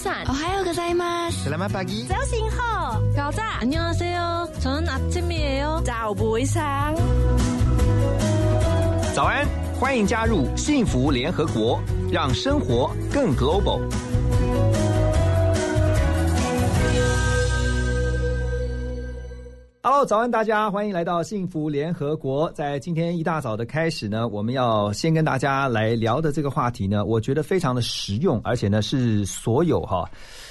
[0.00, 1.28] 晨，我还有个在吗？
[1.30, 2.06] Selamat pagi.
[2.08, 3.58] 早晨好，搞炸。
[3.60, 5.82] 안녕하세요，저는아침이에요。
[5.84, 6.94] 早杯上，
[9.14, 9.46] 早安，
[9.78, 11.78] 欢迎加入幸福联合国，
[12.10, 13.82] 让生活更 global。
[20.05, 22.51] 早安大家，欢迎来到幸福联合国。
[22.53, 30.09] 在今天一大早的开始呢，我们要先跟大家来聊的这个话题呢，我觉得非常的实用，而且呢是所有哈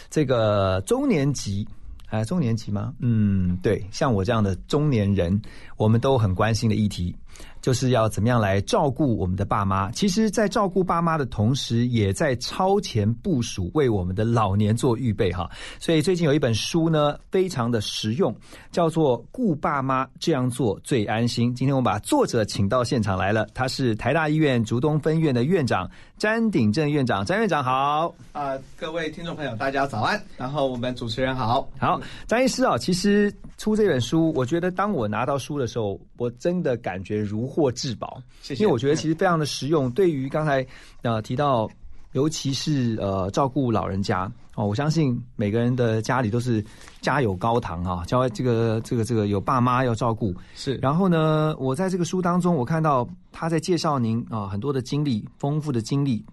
[0.09, 1.67] 这个中年级。
[2.11, 2.93] 哎，中年级吗？
[3.01, 5.41] 嗯，对，像我这样的中年人，
[5.77, 7.15] 我们都很关心的议题，
[7.61, 9.91] 就是要怎么样来照顾我们的爸妈。
[9.91, 15.51] 其实，在照顾爸妈的同时，也在超前部署，为我们的老年做预备哈。
[15.79, 18.35] 所以最近有一本书呢，非常的实用，
[18.71, 21.51] 叫做《顾爸妈这样做最安心》。
[21.55, 27.25] 今天我们把作者请到现场来了，他是台大医院竹东分院的院长詹鼎正院长。
[27.25, 28.15] 詹院长好。
[28.33, 30.21] 啊、各位听众朋友，大家早安。
[30.37, 38.23] 然后我们主持人好，好，张医师啊，其实出这本书，我觉得当我拿到书的时候，我真的感觉如获至宝。
[38.41, 39.91] 谢谢因为我觉得其实非常的实用。
[39.91, 40.65] 对于刚才
[41.03, 41.69] 呃提到，
[42.13, 46.65] 尤其是呃照顾老人家哦，我相信每个人的家里都是
[47.01, 50.35] 家有高堂啊，教这个这个这个有爸妈要照顾。
[50.55, 56.25] 是然后呢，我在这个书当中，我看到他在介绍您啊很多的经历，丰富的经历。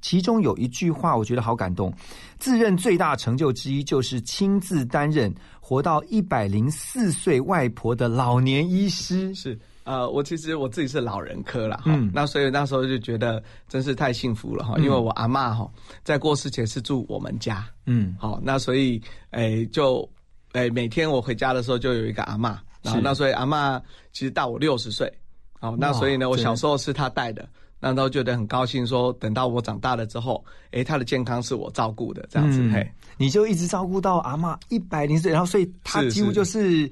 [0.00, 1.90] 其中有一句话，我觉得好感动。
[2.38, 9.34] 自认最大成就之一，就是亲自担任活到一百零四岁外婆的老年医师。
[9.34, 9.58] 是。
[9.84, 15.70] 呃，我其实我自己是老人科了，嗯嗯，那所以那时候就觉得真是太幸福了哈，因为我阿妈哈
[16.02, 20.08] 在过世前是住我们家，嗯，好，那所以诶就
[20.52, 23.04] 诶每天我回家的时候就有一个阿妈，然后是。
[23.04, 23.78] 那所以阿妈
[24.12, 25.12] 其实大我六十岁，
[25.60, 27.46] 好，那所以呢我小时候是她带的，
[27.78, 32.90] 那都觉得很高兴，说等到我长大了之后，诶她的健康是我照顾的这样子，嗯嘿。
[33.16, 36.32] 你就一直照顾到阿妈一百零岁，然后所以他是几乎是。
[36.32, 36.90] 就是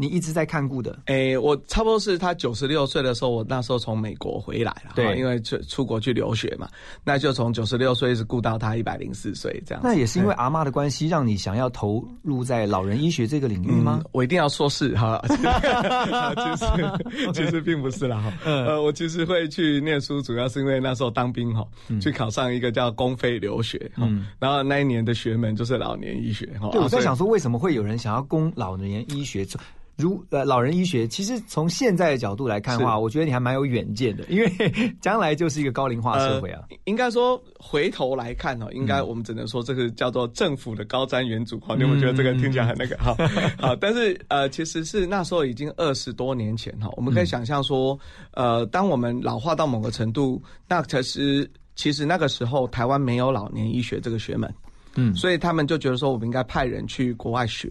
[0.00, 0.98] 你一直在看顾的。
[1.06, 6.66] 诶，我差不多是他九十六岁的时候，我那时候从美国回来了，对哈因为出出国去留学嘛，
[7.04, 9.82] 那就从九十六岁一直顾到他一百零四岁这样。
[9.84, 14.08] 那也是因为阿妈的关系，让你想要投入在老人医学这个领域吗嗯？
[14.12, 18.32] 我一定要说是哈， 其实其实并不是啦哈。
[18.46, 21.62] 嗯呃，我其实会去念书，主要是因为那时候当兵哈，
[22.00, 26.70] 去考上一个叫公费留学哈嗯，然后那一年的学门就是老年医学哈。
[26.72, 29.46] 对，我在想说，为什么会有人想要攻老年医学？
[29.96, 34.50] 如呃，老人医学，其实从现在的角度来看的话，我觉得你还蛮有远见的，因为
[35.00, 36.62] 将来就是一个高龄化社会啊。
[36.70, 41.76] 呃应该说回头来看哦，应该我们只能说这个叫做政府的高瞻远瞩哈。
[41.76, 43.14] 你有没有觉得这个听起来很那个哈？
[43.60, 47.96] 好，但是呃，其实是那时候已经二十多年前哈，我们可以想象说，
[48.32, 54.52] 呃，当我们老化到某个程度，那才是其实那个时候台湾没有老年医学这个学门，
[54.96, 57.70] 嗯所以他们就觉得说我们应该派人去国外学。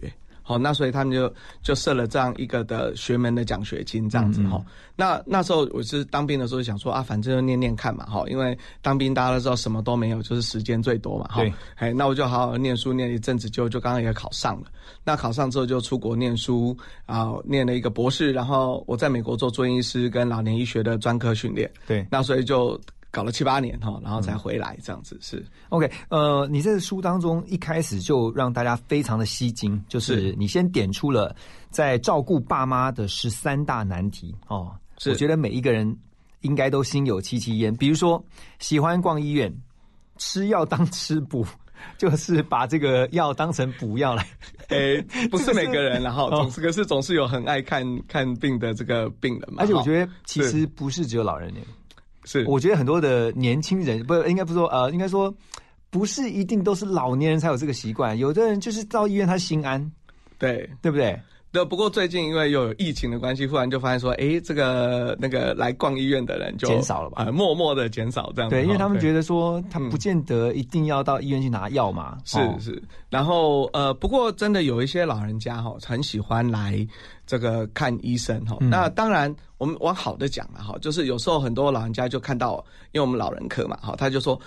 [0.50, 4.60] 好，那所以他们就就设了这样一个的学门的奖学金，这样子哈、
[4.96, 11.52] 那那时候我是当兵的时候想说啊，反正就念念看嘛哈，因为当兵大家都知道什么都没有，就是时间最多嘛哈对。
[11.76, 14.66] 哎，那我就好好念书，念一阵子就就刚刚也考上了。
[15.04, 21.70] 那考上之后就出国念书啊、念了一个博士，然后我在美国做住院医师跟老年医学的专科训练。
[21.86, 22.78] 对那所以就
[23.10, 25.44] 搞了七八年哈，然后才回来这样子是。
[25.68, 31.34] OK，呃，你在书当中一开始就让大家非常的吸睛，就是是你先点出了
[31.70, 34.72] 在照顾爸妈的十三大难题哦。
[34.98, 35.96] 是我觉得每一个人
[36.42, 37.74] 应该都心有戚戚焉。
[37.74, 38.22] 比如说，
[38.58, 39.52] 喜欢逛医院，
[40.18, 41.44] 吃药当吃补，
[41.96, 44.26] 就是把这个药当成补药来。
[44.68, 45.00] 诶、
[45.32, 49.62] 不是每个人，然后哦总是可是总是有很爱看看病的这个病人嘛。
[49.62, 51.62] 而且我觉得其实不是只有老人耶，
[52.24, 55.34] 是我觉得很多的年轻人，不应该不说呃，应该说
[55.90, 59.90] 不是一定都是老年人才有这个习惯，有的人就是到医院他心安，
[60.38, 61.18] 对对不对？
[61.52, 61.64] 对。
[61.64, 68.50] 不过最近因为又有疫情的关系，忽然就发现说，哎，这个那个来逛医院的人就减少了吧呃默默的减少这样。
[68.50, 69.20] 对，因为他们觉得。
[69.30, 72.16] 说他不见得一定要到医院去拿药嘛。
[72.24, 76.84] 是哦是，然后呃，不过真的有一些老人家哈，很喜欢来
[77.26, 78.56] 这个看医生哈。
[78.60, 84.40] 嗯那当然，我们往好的讲了哈，就是有时候很多老人家就看到，因为我们老人科嘛哈，他就说，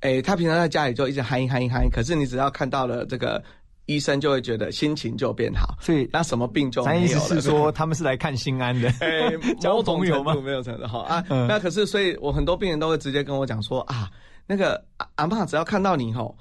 [0.00, 3.42] 诶，他平常在家里就一直嗨嗨嗨，可是你只要看到了这个
[3.90, 7.24] 医生，就会觉得心情就变好，所以那什么病就咱意没有了。
[7.24, 8.88] 思是说，他们是来看心安的。
[9.00, 14.08] 哎，交 某种朋友度没有程度哈啊，嗯那可是所以我很多病人都会直接跟我讲说啊，
[14.46, 16.36] 那个阿阿嬷只要看到你吼，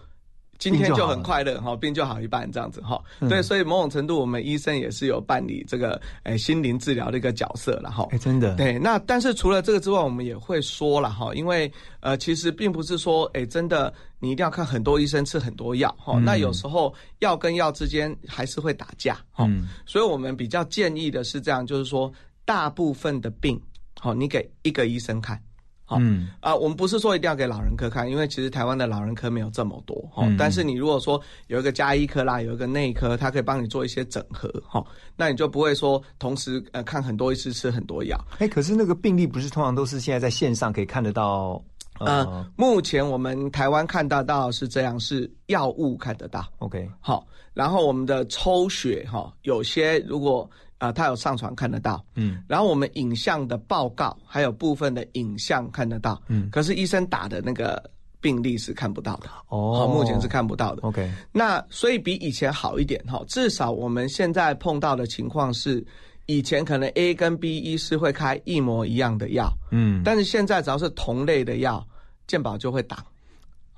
[0.59, 3.01] 今天就很快乐哈，病就好一半这样子哈。
[3.19, 8.07] 嗯对，所以某种程度我们医生也是有办理这个诶心灵治疗的一个角色了哈。
[8.11, 11.71] 哎，真的，对，那但是除了这个之外，我们也会说了哈，因为
[12.01, 22.11] 呃，其实并不是说，哎，真的你一定要看很多医生吃很多药哈、嗯那有时候药跟药之间还是会打架哈、嗯所以我们比较建议的是这样，就是说
[22.43, 23.59] 大部分的病，
[23.99, 25.41] 好、你给一个医生看。
[25.85, 34.85] 好嗯啊、我们不是说一定要给老人科看，因为其实台湾的老人科没有这么多哈、嗯但是你如果说有一个加医科啦，有一个内科，它可以帮你做一些整合哈、
[35.15, 38.19] 那你就不会说同时呃看很多医师吃很多药。
[38.37, 41.59] 哎，可是那个病例不是通常都是现在在线上可以看得到？
[41.99, 52.43] 呃，目前我们台湾看得到是这样，是药物看得到，，OK，好，然后我们的抽血哈，有些如果啊他有上传看得到，嗯。
[52.47, 57.83] 然后我们影像的报告还有部分的影像看得到，嗯，可是医生打的那个
[58.21, 59.75] 病例是看不到的，哦。
[59.75, 60.81] 好，目前是看不到的。
[60.83, 65.85] OK，那所以比以前好一点哈，至少我们现在碰到的情况是，
[66.29, 71.83] 以前可能 A 跟 B 医师会开一模一样的药，嗯，但是现在只要是同类的药，
[72.27, 73.03] 健保就会挡。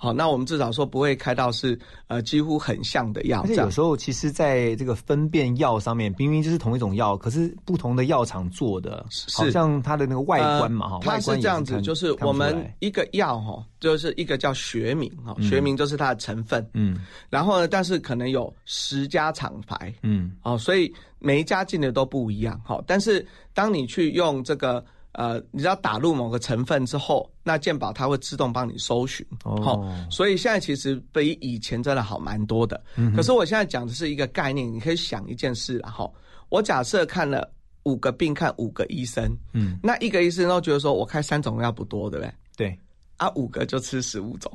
[0.01, 1.77] 好，那我们至少说不会开到是
[2.07, 3.53] 呃几乎很像的药这样。
[3.53, 16.97] 而且有时候其实在这个分辨药上面，明明就是同一种药，可是不同的药厂做的，是好像它的那个外观嘛，哈、呃它外观是这样子，看就是我们一个药哈，就是一个叫学名哈，学名就是它的成分，嗯。
[17.29, 20.31] 然后呢，但是可能有十家厂牌嗯。
[20.41, 22.83] 哦，所以每一家进的都不一样哈。
[22.87, 32.81] 但是当你去用这个呃，你只要打入某个成分之后，那健保它会自动帮你搜寻哦哦，所以现在其实比以前真的好蛮多的。
[32.95, 36.09] 嗯可是我现在讲的是一个概念，你可以想一件事啦哈。
[36.49, 37.49] 我假设看了
[37.83, 42.33] 五个病，看五个医生，嗯，那一个医生都觉得说我开三种药不多，对不对？
[42.55, 42.79] 对，
[43.17, 44.51] 啊，五个就吃十五种，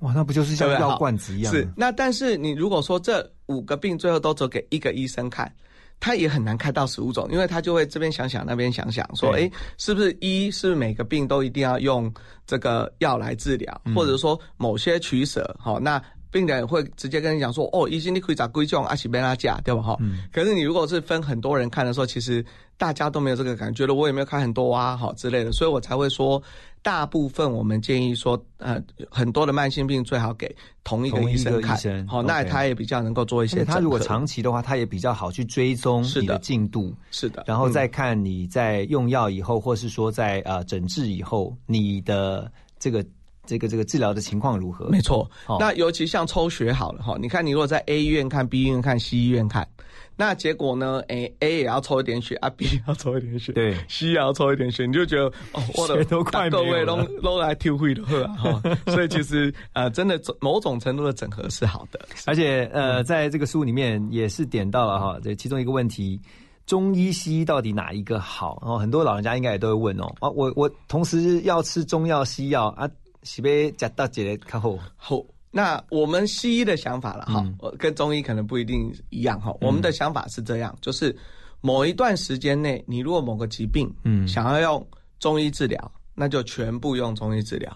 [0.00, 1.52] 哇，那不就是像药罐子一样？
[1.52, 5.50] 是，那但是你如果说这五个病最后都走给一个医生看，
[6.00, 12.12] 他也很难开到十五种，因为他就会这边想想那边想想，说，对哎，是不是一是不是每个病都一定要用
[12.46, 16.02] 这个药来治疗，或者说某些取舍，好，那。
[16.30, 19.82] 病人也会直接跟你讲说，哦，医生你可以找归种阿奇贝拉价，对吧？
[19.82, 19.98] 哈、
[20.32, 22.44] 可是你如果是分很多人看的时候，其实
[22.76, 26.42] 大家都没有这个感觉，觉得我也没有看很多啊，好之类的，所以我才会说，
[26.82, 30.54] 大部分我们建议说，呃，很多的慢性病最好给
[30.84, 37.72] 同一个医生看好，那他也比较能够做一些他如果长期的话，他也比较好去追踪你的进度，是的，然后嗯。
[37.72, 43.04] 再看你在用药以后，或是说在呃诊治以后，你的这个
[43.50, 44.88] 这个这个治疗的情况如何？
[44.90, 49.66] 没错哦，那尤其像抽血好了哈，你看你如果在 A 医院看、B 医院看、C 医院看，
[50.14, 51.02] 那结果呢？
[51.08, 66.20] 哎 a 也要抽一点血啊，B 也要抽一点血，对，C 也要抽一点血，你就觉得哦，我的血都快各位都都来体会的喝啊哈， 所以其实呃，真的某种程度的整合是好的，而且呃，在这个书里面也是点到了哈，这其中一个问题。
[66.66, 68.56] 中医、西医到底哪一个好？
[68.64, 70.04] 哦，很多老人家应该也都会问哦。
[70.20, 72.88] 啊，我我同时要吃中药、西药啊，
[73.22, 74.78] 是被加到几个看后？
[74.96, 77.44] 好，那我们西医的想法了哈，
[77.78, 79.54] 跟中医可能不一定一样哈。
[79.60, 81.14] 我们的想法是这样，就是
[81.60, 84.86] 某一段时间内，你如果某个疾病，嗯想要用
[85.18, 87.70] 中医治疗，那就全部用中医治疗；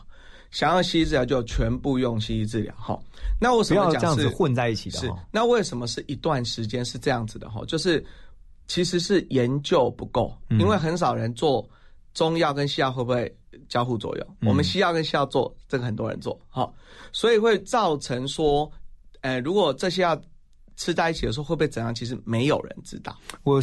[0.50, 2.75] 想要西医治疗，就全部用西医治疗。
[2.76, 2.98] 哈，
[3.41, 5.13] 那为什么要这样子讲是混在一起的是。？
[5.31, 7.63] 那为什么是一段时间是这样子的哈？
[7.67, 8.05] 就是
[8.67, 11.69] 其实是研究不够，嗯因为很少人做
[12.15, 13.31] 中药跟西药会不会
[13.69, 14.27] 交互作用。
[14.41, 16.73] 嗯我们西药跟西药做，这个很多人做，好，
[17.13, 18.70] 所以会造成说，
[19.23, 20.20] 呃，如果这些药
[20.77, 21.94] 吃在一起的时候会不会怎样？
[21.94, 23.17] 其实没有人知道。
[23.43, 23.63] 我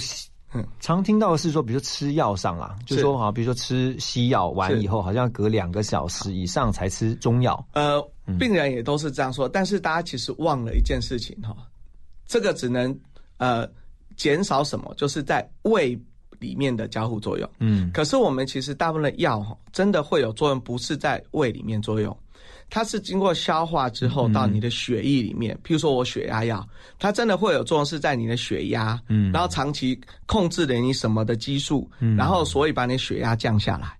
[0.53, 7.65] 嗯常听到的是说，比如说吃药上啦，就说好，比如说吃西药完以后，好像隔两个小时以上才吃中药。
[7.73, 11.55] 呃，嗯病人也都是这样说，但是大家其实忘了一件事情哈，
[12.25, 12.97] 这个只能
[13.37, 13.65] 呃
[14.17, 15.97] 减少什么，就是在胃
[16.41, 17.49] 里面的交互作用。
[17.59, 22.17] 嗯可是我们其实大部分的药哈，真的会有作用，不是在胃里面作用，
[22.69, 25.55] 它是经过消化之后到你的血液里面。
[25.63, 26.67] 譬如说我血压药，
[26.99, 33.95] 它真的会有作用是在你的血压，嗯然后长期控制了你什么的激素，嗯然后所以把你血压降下来。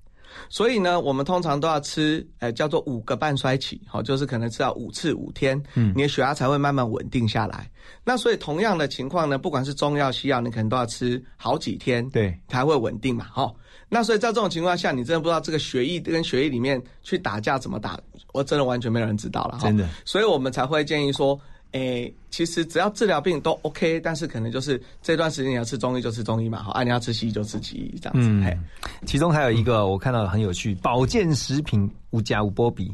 [0.52, 7.72] 所以呢，我们通常都要吃，呃，叫做五个半衰期，好、就是可能吃到五次五天，嗯你的血压才会慢慢稳定下来。
[8.04, 13.50] 那所以同样的情况呢，不管是中药、西药，你可能都要吃好几天，对，才会稳定嘛，哈、
[13.88, 17.98] 那所以在这种情况下，你真的不知道这个血液跟血液里面去打架怎么打，
[18.34, 19.88] 我真的完全没有人知道了，哈真的。
[20.04, 21.40] 所以我们才会建议说，
[21.72, 28.64] 诶，其实只要治疗病都 OK，但是可能就是这段时间你要吃中医就吃中医嘛，好，啊你要吃西医就吃西医这样子，嗯，
[29.06, 32.92] 其中还有一个我看到很有趣，保健食品无加无波比。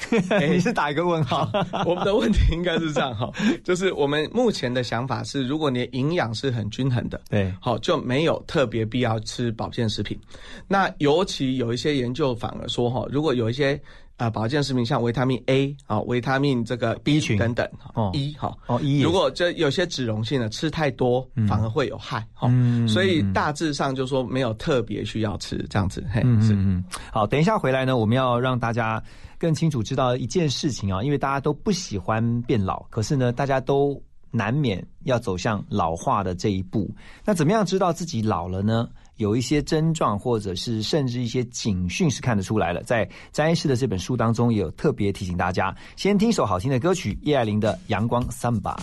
[0.50, 1.50] 你是打一个问号？
[1.86, 3.30] 我们的问题应该是这样哈，
[3.62, 10.18] 就是我们目前的想法是，如果你的营养是很均衡的，对，好就没有特别必要吃保健食品。
[10.66, 13.80] 那尤其有一些研究反而说哈，如果有一些。
[14.20, 17.38] 啊，保健食品像维他命 A 啊，维他命这个 B 群。
[17.38, 22.50] 等等，哦，E 哈，哦 E，如果这有些脂溶性的吃太多，反而会有害，哈，
[22.86, 29.02] 所以大致上就说没有特别需要吃这样子，嘿，是，嗯，好，等一下回来呢，我们要让大家
[29.38, 33.98] 更清楚知道一件事情啊，因为大家都不喜欢变老，可是呢，大家都
[34.30, 36.90] 难免要走向老化的这一步，
[37.24, 38.86] 那怎么样知道自己老了呢？
[39.20, 42.82] 有一些症状，或者是甚至一些警讯是看得出来了。
[42.84, 48.74] 在詹医师的这本书当中，也有特别提醒大家，先听首好听的歌曲，叶爱玲的《阳光三把》。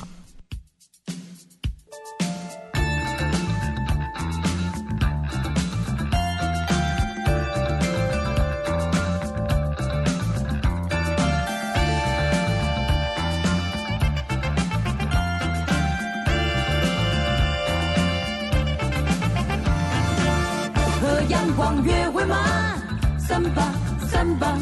[23.38, 23.72] 三八
[24.08, 24.58] 三八，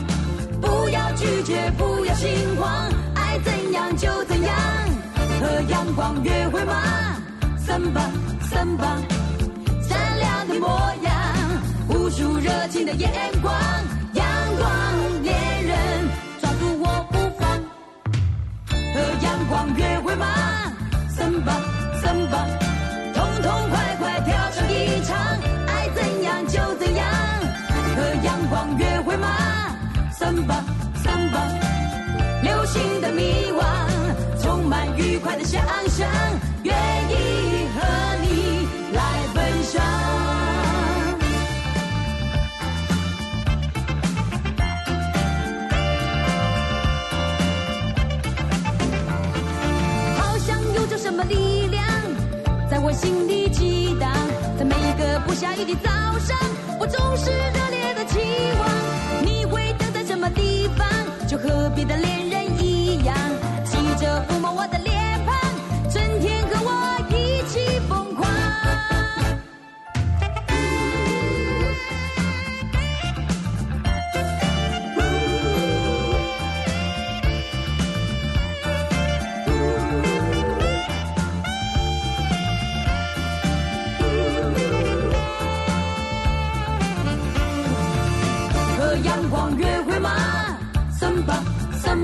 [0.60, 2.29] 不要拒绝，不要心
[2.60, 4.53] 慌，爱怎样就怎样。
[5.39, 6.74] 和阳光约会吗？
[7.58, 8.01] 三八
[8.41, 8.98] 三八，
[9.82, 10.67] 善良的模
[11.03, 11.13] 样，
[11.88, 13.10] 无数热情的眼
[13.41, 13.53] 光，
[14.12, 14.25] 阳
[14.58, 15.34] 光恋
[15.65, 16.10] 人，
[16.41, 17.58] 抓住我不放。
[18.94, 20.25] 和阳光约会吗？
[21.08, 21.53] 三八
[22.03, 22.46] 三八，
[23.13, 25.15] 痛痛快快跳上一场。
[27.96, 29.28] 和阳光约会吗？
[30.12, 30.64] 三八
[31.04, 31.40] 三八
[32.42, 33.64] 流行的迷惘
[34.42, 36.08] 充满愉快的想象
[36.64, 36.74] 愿
[37.10, 37.82] 意和
[38.22, 39.02] 你来
[39.34, 39.82] 分享。
[50.18, 51.86] 好像有着什么力量
[52.70, 54.10] 在我心里激荡
[54.58, 56.38] 在每一个不下雨的早上
[56.80, 58.20] 我总是热的期
[58.60, 60.88] 望，你会等在什么地方？
[61.28, 63.16] 就和别的恋人一样，
[63.64, 64.95] 急着抚摸我的脸。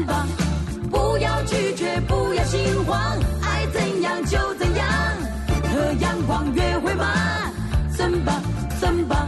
[0.05, 0.27] 放，
[0.89, 2.99] 不要拒绝，不要心慌。
[3.41, 4.87] 爱怎样就怎样，
[5.71, 7.05] 和阳光约会吗？
[7.95, 8.41] 森吧
[8.79, 9.27] 森吧，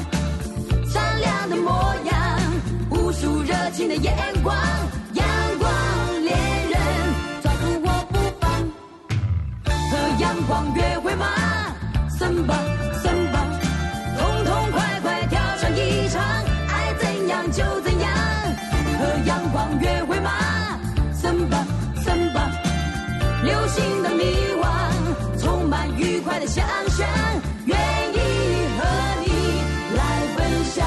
[0.88, 2.40] 善良的模样，
[2.90, 4.56] 无数热情的眼光，
[5.14, 5.26] 阳
[5.60, 5.72] 光
[6.24, 6.38] 恋
[6.70, 6.80] 人
[7.42, 8.52] 抓住我不放。
[9.92, 11.26] 和阳光约会吗？
[12.18, 12.56] 森吧
[13.02, 13.46] 森吧，
[14.18, 16.22] 痛痛快快跳上一场。
[16.68, 17.93] 爱怎样就怎。
[23.76, 24.24] 新的迷
[24.62, 27.08] 惘充满愉快的想象
[27.66, 28.18] 愿意
[28.78, 28.84] 和
[29.26, 29.28] 你
[29.98, 30.00] 来
[30.36, 30.86] 分享。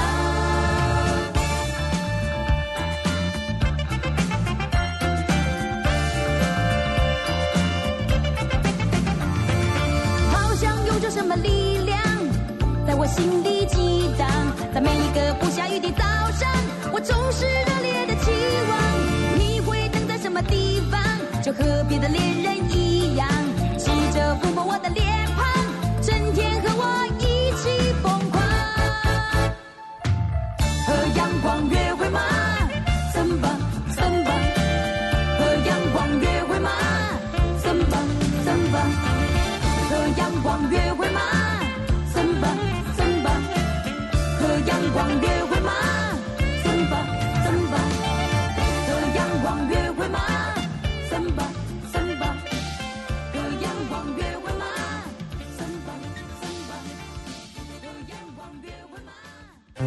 [10.31, 11.99] 好像有着什么力量
[12.87, 13.56] 在我心里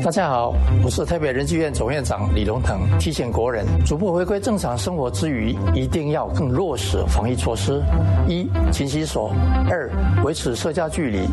[0.10, 2.80] 大家好，我是台北人济院总院长李荣腾。
[2.98, 7.80] 提醒国人，逐步回归正常生活之余，一定要更落实防疫措施：
[8.28, 9.30] 一、勤洗手；
[9.70, 9.88] 二、
[10.24, 11.28] 维持社交距离；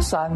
[0.00, 0.30] 三、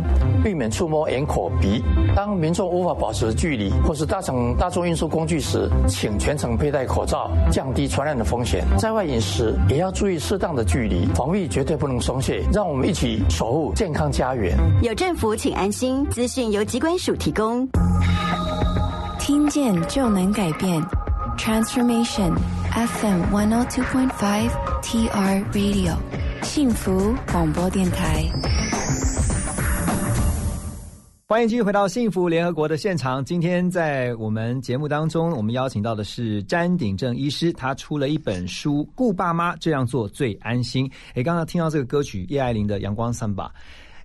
[0.44, 1.82] 避免触摸眼、口、鼻。
[2.14, 8.62] 当民众无法保持距离或是搭乘大众运输工具时，请全程佩戴口罩，降低传染的风险。
[8.76, 12.44] 在外饮食也要注意适当的距离，防疫绝对不能松懈。
[12.52, 14.54] 让我们一起守护健康家园。
[14.82, 16.04] 有政府，请安心。
[16.10, 17.66] 资讯由机关署提供。
[19.26, 20.80] 听见就能改变。
[21.36, 22.32] Transformation
[22.70, 24.48] FM 102.5
[24.82, 25.96] TR Radio
[26.44, 28.24] 幸福广播电台。
[31.26, 33.24] 欢迎继续回到幸福联合国的现场。
[33.24, 40.88] 今天在我们节目当中，我们邀请到的是詹鼎正医师，他出了一本书《顾爸妈这样做最安心》。
[41.14, 43.48] 诶，刚刚听到这个歌曲叶爱玲的《阳光三把》，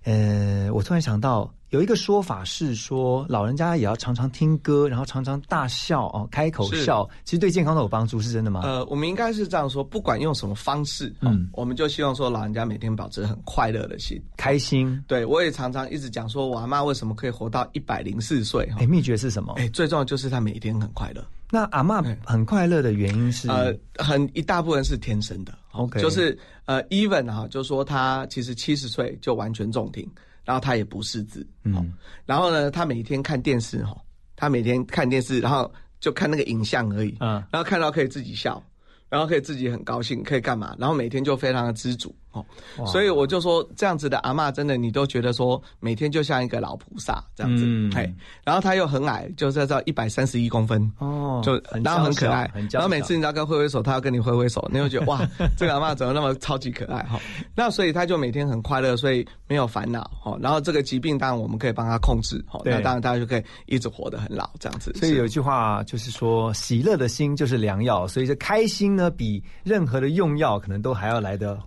[0.02, 1.48] 呃，我突然想到。
[1.72, 8.60] 有一个说法是说，老人家也要常常听歌，然后常常大笑哦，开口笑，其实对健康都有帮助，是真的吗？
[8.62, 15.02] 呃，我们应该是这样说，不管用什么方式，嗯，我们就希望说老人家每天保持很快乐的心，开心。
[15.08, 18.70] 对，我也常常一直讲说，我阿妈为什么可以活到一百零四岁？
[18.76, 19.54] 哎，秘诀是什么？
[19.56, 21.24] 哎，最重要就是她每天很快乐。
[21.50, 23.48] 那阿妈很快乐的原因是？
[23.48, 25.54] 呃，很一大部分是天生的。
[25.70, 30.06] OK，就是呃，even 哈，就是说她其实七十岁就完全中听。
[30.44, 31.92] 然后他也不识字，嗯，
[32.26, 33.96] 然后呢，他每天看电视哈，
[34.36, 38.62] 他每天看电视，然后就看那个影像而已，嗯，然后看到可以自己笑，
[39.08, 40.74] 然后可以自己很高兴，可以干嘛？
[40.78, 42.14] 然后每天就非常的知足。
[42.32, 42.44] 哦，
[42.86, 48.12] 所以我就说这样子的阿妈真的，你都觉得说每天就像一个老菩萨这样子，嘿，
[48.44, 55.20] 然后他又很矮，就在到一百三十一公分，哦，就然后很可爱，然后每次你要跟挥挥手，他要跟你挥挥手，你会觉得哇，
[55.56, 57.20] 这个阿妈怎么那么超级可爱哈？
[57.54, 60.36] 那所以他就每天很快乐，所以没有烦恼哈。
[60.40, 64.92] 然后这个疾病当然我们可以帮他控制，哈，那当然他就可以一直活得很老这样子。
[64.94, 71.58] 所以有一句话就是说，喜乐的心就是良药，所以这开心呢，比任何的用药可能都还要来的。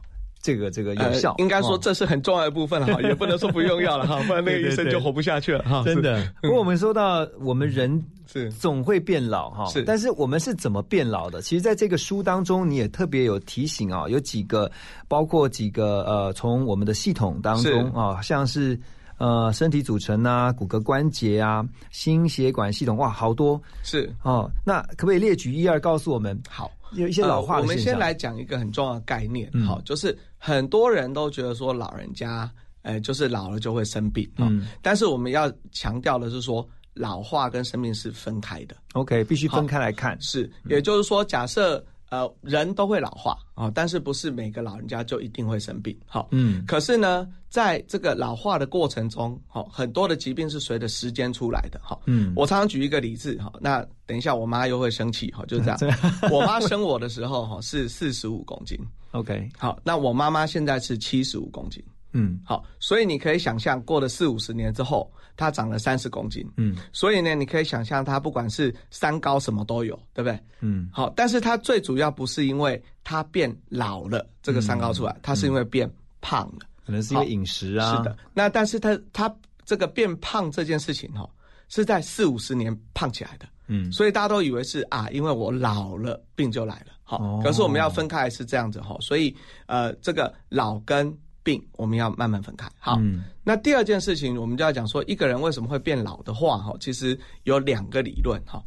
[0.46, 5.82] 这个这个有效，应该说这是很重要的部分了 哈，也不能说不用药了哈，不然那个医生就活不下去了哈。
[5.84, 8.00] 真的，不过我们说到我们人
[8.32, 11.42] 是总会变老哈，是，但是我们是怎么变老的？
[11.42, 14.72] 其实，在这个书当中，你也特别有提醒啊，有几个，
[15.08, 18.80] 包括几个呃，从我们的系统当中啊，像是
[19.18, 24.48] 呃身体组成啊、骨骼关节啊、心血管系统，哇，好多是哦。
[24.64, 26.40] 那可不可以列举一二，告诉我们？
[26.48, 26.70] 好。
[26.94, 32.50] 有一些老化我们先来讲一个很重要的概念，好，就是很多人都觉得说老人家，
[32.84, 41.84] 呃，就是老了就会生病，嗯，但是我们要强调的是说，老化跟生病是分开的，OK，必须分开来看，是，也就是说，假设。
[42.10, 45.98] 呃，人都会老化啊，但是不是每个老人家就一定会生病？
[46.06, 56.00] 好，嗯，可是呢，在这个老化的过程中，好，很多的疾病是随着时间出来的，哈，嗯，我常常举一个例子，哈，那等一下我妈又会生气，哈，就是这样，
[56.32, 58.80] 我妈生我的时候，哈，是四十五公斤
[59.12, 61.84] ，OK，好，那我妈妈现在是七十五公斤。
[62.18, 66.50] 嗯，好，所以你可以想象，过了四五十年之后，它长了三十公斤。
[66.56, 70.40] 嗯，所以呢，你可以想象，它不管是三高什么都有，对不对？
[70.62, 77.98] 嗯，好，但是它最主要不是因为它变老了，这个三高出来，它是因为变胖了，可能是因为饮食啊。
[77.98, 81.30] 是的，那但是它它这个变胖这件事情哈，
[81.68, 83.46] 是在四五十年胖起来的。
[83.68, 86.94] 嗯，所以大家都以为是啊，因为我老了，病就来了。
[87.04, 91.12] 好，可是我们要分开是这样子哈，所以呃，这个老跟
[91.46, 92.68] 病我们要慢慢分开。
[92.80, 93.00] 好，
[93.44, 98.62] 那第二件事情，我们就要讲说，一个人为什么会变老的话，哈，其实有两个理论，哈。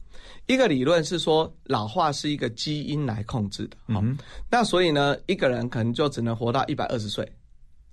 [0.47, 4.17] 一个理论是说，老化是一个基因来控制的，嗯，
[4.49, 7.31] 那所以呢，一个人可能就只能活到一百二十岁，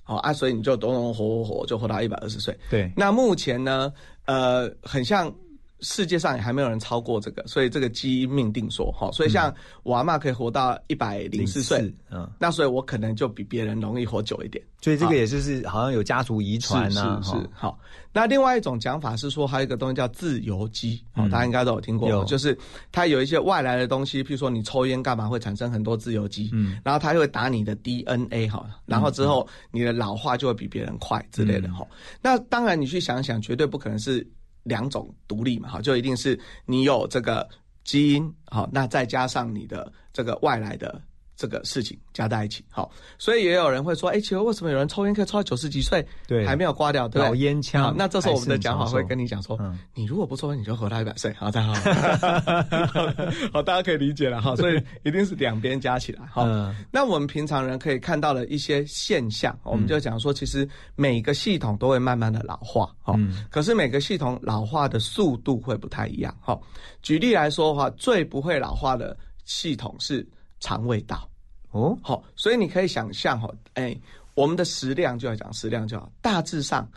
[0.03, 2.57] 好啊，所以你就咚咚活活活就活到一百二十岁。
[2.69, 3.91] 对，那目前呢，
[4.25, 5.33] 呃，很像。
[5.81, 17.77] 世界上也还没有人超过这个，所以这个基因命定说，哈，所以像我阿妈可以活到一百零四岁，嗯，那所以我可能就比别人容易活久一点，所以这个也就是好像有家族遗传呢，是是好。
[18.13, 22.57] 那另外一种讲法是说，还有一个东西叫自由基，哦，大家应该都有听过，就是
[22.91, 31.85] 它有一些外来的东西，譬如说你抽烟干嘛会产生很多自由基，嗯，然后它会打你的 DNA 哈，然后之后你的老化就会比别人快之类的哈。
[32.21, 34.25] 那当然你去想想，绝对不可能是。
[34.65, 37.49] 两种独立嘛，好，就一定是你有这个
[37.84, 41.01] 基因，好，那再加上你的这个外来的。
[41.37, 47.93] 这个事情加在一起，好，所以也有人会说，哎，其实为什么有人抽烟可以抽到九十几岁，对，还没有刮掉，对老烟枪。
[47.97, 49.59] 那这时候我们的讲法会跟你讲说，
[49.93, 51.73] 你如果不抽烟，你就活到一百岁，好，再好，
[53.51, 54.55] 好，大家可以理解了哈。
[54.55, 56.73] 所以一定是两边加起来，哈。
[56.89, 63.13] 那我们平常人可以看到的一些现象，我们就讲说，其实每个系统都会慢慢的老化，哈。
[63.49, 66.57] 可是每个系统老化的速度会不太一样，哈。
[67.01, 70.25] 举例来说的话，最不会老化的系统是。
[70.59, 71.29] 肠胃道，
[71.71, 73.95] 哦，好，所以你可以想象哈，哎，
[74.33, 76.89] 我们的食量就要讲食量就好，大致上，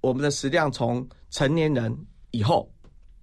[0.00, 1.96] 我们的食量从成年人
[2.30, 2.70] 以后，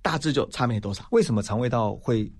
[0.02, 1.06] 大致就差没多少。
[1.12, 2.32] 为什么肠胃道会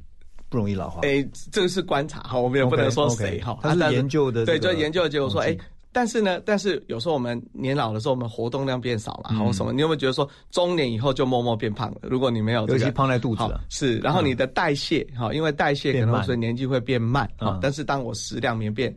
[0.50, 1.02] 不容易老化？
[1.04, 5.58] 哎，这个是观察哈，我们也不能说谁哈，他是研究的，对，就研究的结果说，哎。
[5.96, 12.00] 但是呢，但是有时候我们年老的时候，我们活动量变少嘛，嗯或什么，你有没有觉得说中年以后就默默变胖了？
[12.02, 13.64] 如果你没有这个尤其胖在肚子了。
[13.70, 17.60] 是，然后你的代谢哈，因为代谢可能随年纪会变慢嗯啊。
[17.62, 18.94] 但是当我食量没变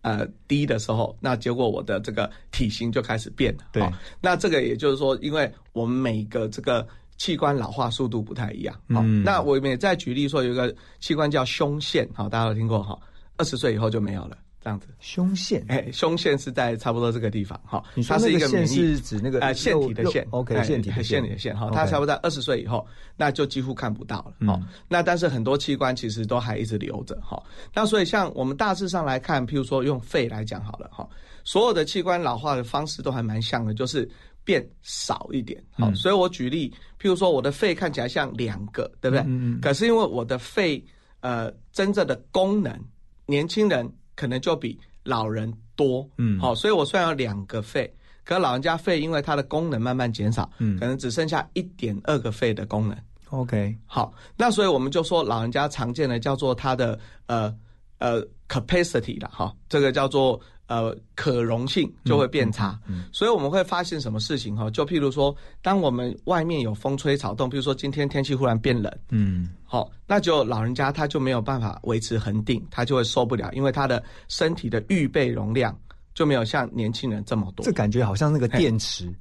[0.00, 3.64] 呃低的时候，那结果我的这个体型就开始变了。
[3.70, 8.74] 对好那这个也就是说，因为我们每个这个器官老化速度不太一样。
[8.88, 12.98] 好，嗯那我们也再举例说，有一个器官叫胸腺，好，大家有听过哈？
[13.36, 14.86] 二十岁以后就没有了，这样子。
[15.00, 24.66] 胸腺，哎，胸腺是在差不多这个地方，哈它是一个免疫是指那个呃腺体的肉腺，OK，哎腺体的腺体的腺哈，它差不多在二十岁以后，那就几乎看不到了，哦嗯。
[24.88, 27.42] 那但是很多器官其实都还一直留着，哈。
[27.74, 31.08] 那所以像我们大致上来看，譬如说用肺来讲好了，哈，
[31.44, 34.08] 所有的器官老化的方式都还蛮像的，就是
[34.44, 35.88] 变少一点，好。
[35.88, 36.70] 嗯所以我举例，
[37.00, 39.24] 譬如说我的肺看起来像两个，对不对？
[39.60, 40.82] 可是因为我的肺
[41.20, 42.78] 呃真正的功能，
[43.26, 46.38] 年轻人可能就比老人多，嗯。
[46.38, 47.90] 好、所以我虽然有两个肺，
[48.22, 50.78] 可老人家肺因为它的功能慢慢减少，嗯。
[50.78, 52.94] 可能只剩下一点二个肺的功能。
[53.30, 57.56] OK，好，那所以我们就说老人家常见的叫做它的呃
[57.96, 60.38] 呃 capacity 了，哈，这个叫做
[60.70, 62.78] 呃可溶性就会变差。
[62.86, 64.70] 嗯所以我们会发现什么事情哈？
[64.70, 75.76] 就譬如说，当我们外面有风吹草动，譬如说今天天气忽然变冷，嗯好，那就老人家他就没有办法维持恒定，他就会受不了，因为他的身体的预备容量
[76.14, 77.72] 就没有像年轻人这么多这。
[77.72, 79.12] 感觉好像那个电池。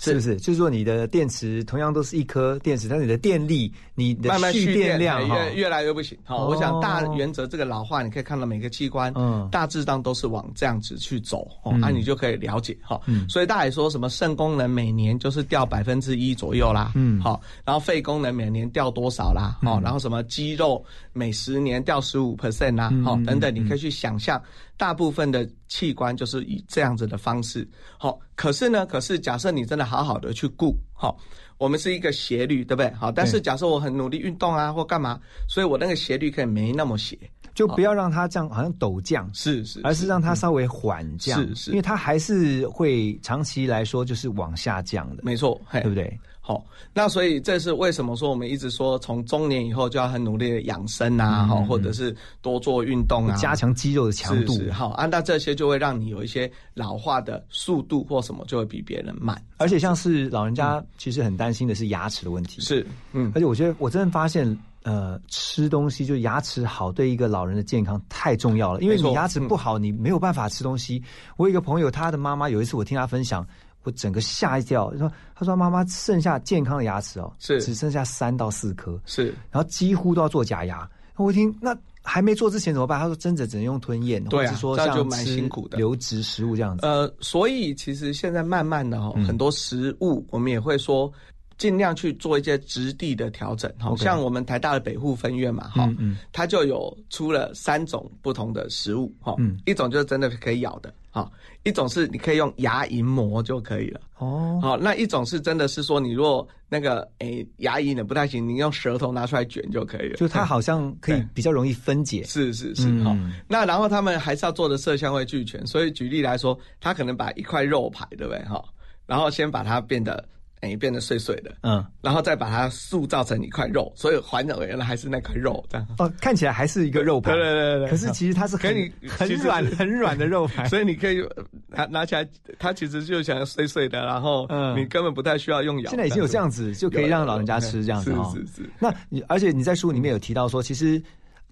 [0.00, 0.14] 是。
[0.14, 0.36] 不是？
[0.36, 6.16] 就是说，你的电池同样都是一颗电池，但是你的电力、你的慢慢蓄电量越越来越不行。
[6.24, 6.48] 好，哦。
[6.50, 9.48] 我想大原则这个老化，你可以看到每个器官，嗯。
[9.50, 11.80] 大致上都是往这样子去走，哦，嗯。
[11.80, 13.00] 那你就可以了解哈。
[13.06, 13.28] 嗯。
[13.28, 17.20] 所以大家也说什么肾功能每年就是掉百分之一左右啦，嗯。
[17.20, 20.82] 好，然后肺功能每年掉多少啦，哦，然后什么肌肉
[21.12, 23.54] 每十年掉十五 percent 啦，嗯好，等等，嗯。
[23.54, 24.40] 你可以去想象，
[24.80, 31.14] 大部分的器官就是以这样子的方式，好，可是呢，可是假设你真的好好的去顾，好。
[31.58, 32.90] 我们是一个斜率，对不对？
[32.94, 37.18] 好，但是假设我很努力运动啊，或干嘛，所以我那个斜率可以没那么斜。
[37.54, 46.18] 就不要让它这样好像陡降，是是，而是让它稍微缓降，是是因为它还是会长期来说就是往下降的，没错，对不对？
[46.50, 54.58] 好，那所以这是为什么说我们一直说从中年以后就要很努力的养生啊，好、或者是多做运动啊，加强肌肉的强度。
[54.72, 59.40] 好啊，那这些就会让你有一些老化的速度或什么就会比别人慢。
[59.58, 71.00] 而且像是老人家其实很担心的是牙齿的问题，是，嗯，而且我觉得我真的发现，呃，吃东西就牙齿好对一个老人的健康太重要了，因为你牙齿不好，你没有办法吃东西。
[71.36, 73.46] 我有一个朋友，他的妈妈有一次我听他分享，
[73.82, 80.88] 我整个吓一跳，说他说妈妈剩下健康的牙齿哦，是只剩下三到四颗，是然后几乎都要做假牙。
[81.16, 81.76] 我一听那。
[82.02, 82.98] 还没做之前怎么办？
[82.98, 86.86] 他说：“真的只能用吞咽，对啊或者是说这样蛮像吃辛苦的流质食物这样子。
[86.86, 91.12] 呃，所以其实现在慢慢的哈、嗯很多食物我们也会说。
[91.60, 96.16] 尽量去做一些质地的调整，好像我们台大的北护分院嘛，哈、嗯嗯。
[96.32, 99.60] 它就有出了三种不同的食物，哈、嗯。
[99.66, 101.30] 一种就是真的可以咬的，哈，
[101.64, 112.24] 一种是你可以用牙龈磨就可以了，哦，好，那一种是真的是说你如果那个诶牙龈的不太行，你用舌头拿出来卷就可以了，就它好像可以比较容易分解。
[112.26, 113.14] 是是是，嗯好、
[113.46, 118.42] 那然后他们还是要做的色香味俱全，所以举例来说，他可能把一块肉排，对不对？
[118.44, 118.64] 哈，
[119.04, 120.26] 然后先把它变得
[120.60, 125.86] 诶变得碎碎的，嗯，然后再把它塑造成一块肉，所以还原来还是那块肉这样。
[125.98, 135.90] 哦，看起来还是一个肉排，对对对对可是其实它是很可你很软很软的肉排， 所以你可以呃拿拿起来，它其实就想碎碎的，然后嗯你根本不太需要用咬。
[135.90, 138.32] 现在已经有这样子，就可以让老人家吃这样子是哦。
[138.34, 138.70] 是是。
[138.78, 141.02] 那你而且你在书里面有提到说，其实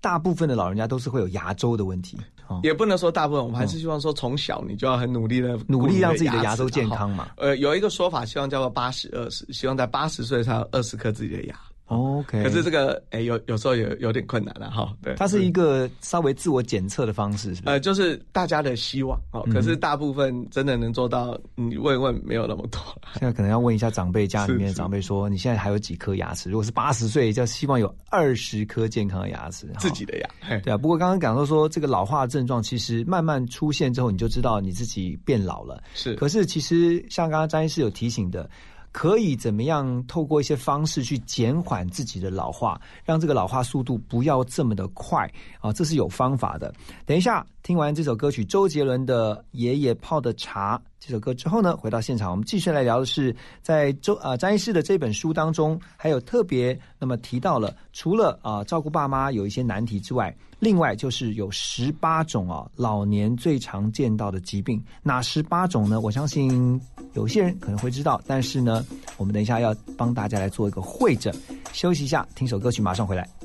[0.00, 7.28] 大部分的老人家都是会有牙周的问题，哦，也不能说大部分，我们还是希望说从小你就要很努力的努力让自己的牙周健康嘛。
[7.36, 11.54] 呃，有一个说法，希望叫做八十二十，希望在八十岁才有二十颗自己的牙。
[11.88, 14.94] OK，可是这个，哎、有有时候有有点困难了哈。
[15.02, 17.72] 对，它是一个稍微自我检测的方式，是不是？
[17.72, 19.42] 呃，就是大家的希望哦。
[19.46, 22.78] 嗯可是大部分真的能做到，你问一问没有那么多。
[23.18, 26.50] 现在可能要问一下长辈，家里面长辈说，你现在还有几颗牙齿？
[26.50, 29.66] 如果是八十岁，就希望有二十颗健康的牙齿。
[29.68, 35.82] 哈自己的牙，对啊，不过刚刚讲到说，这个老化症状其实慢慢出现之后，你就知道你自己变老了。
[35.94, 38.48] 是可是其实像刚刚张医师有提醒的，
[38.92, 46.72] 可以怎么样透过一些方式去减缓自己的老化，让这个老化速度不要这么的快啊，这是有方法的。
[47.06, 66.00] 等一下听完这首歌曲，周杰伦的《爷爷泡的茶》，这首歌之后呢，回到现场，我们继续来聊的是在周啊张医师的这本书当中，还有特别那么提到了，除了啊照顾爸妈有一些难题之外，另外就是有十八种啊老年最常见到的疾病，哪十八种呢？
[66.00, 66.80] 我相信
[67.14, 68.84] 有些人可能会知道，但是呢，
[69.16, 71.32] 我们等一下要帮大家来做一个会诊。
[71.72, 73.37] 休息一下，听首歌曲，马上回来。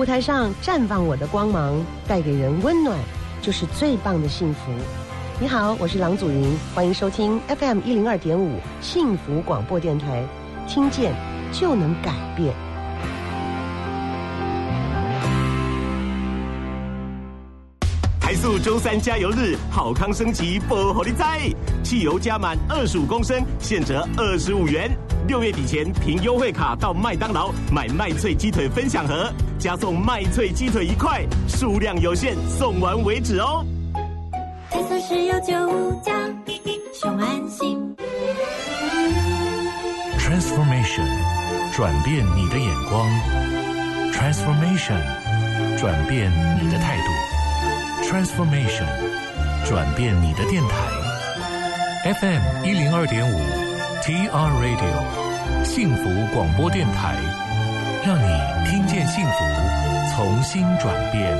[0.00, 2.98] 舞台上绽放我的光芒，带给人温暖，
[3.42, 4.72] 就是最棒的幸福。
[5.38, 10.24] 你好，我是郎祖云，欢迎收听 FM 一零二点五幸福广播电台，
[10.66, 11.14] 听见
[11.52, 12.54] 就能改变。
[18.18, 21.40] 台塑周三加油日，好康升级不好利在，
[21.82, 24.90] 汽油加满二十五公升，现折二十五元。
[25.30, 33.64] 六月底前凭优惠卡到麦当劳买麦脆鸡腿分享盒，加送麦脆鸡腿一块，数量有限，送完为止哦。
[34.68, 36.12] 台塑石油九五加，
[36.92, 37.78] 熊安心。
[40.18, 41.06] Transformation，
[41.76, 43.08] 转变你的眼光
[44.10, 45.00] ；Transformation，
[45.78, 46.28] 转变
[46.60, 48.84] 你的态度；Transformation，
[49.64, 50.74] 转变你的电台。
[52.14, 53.38] FM 一零二点五
[54.02, 55.19] ，TR Radio，
[55.64, 57.16] 幸福广播电台，
[58.04, 59.44] 让你听见幸福，
[60.14, 61.38] 重新转变。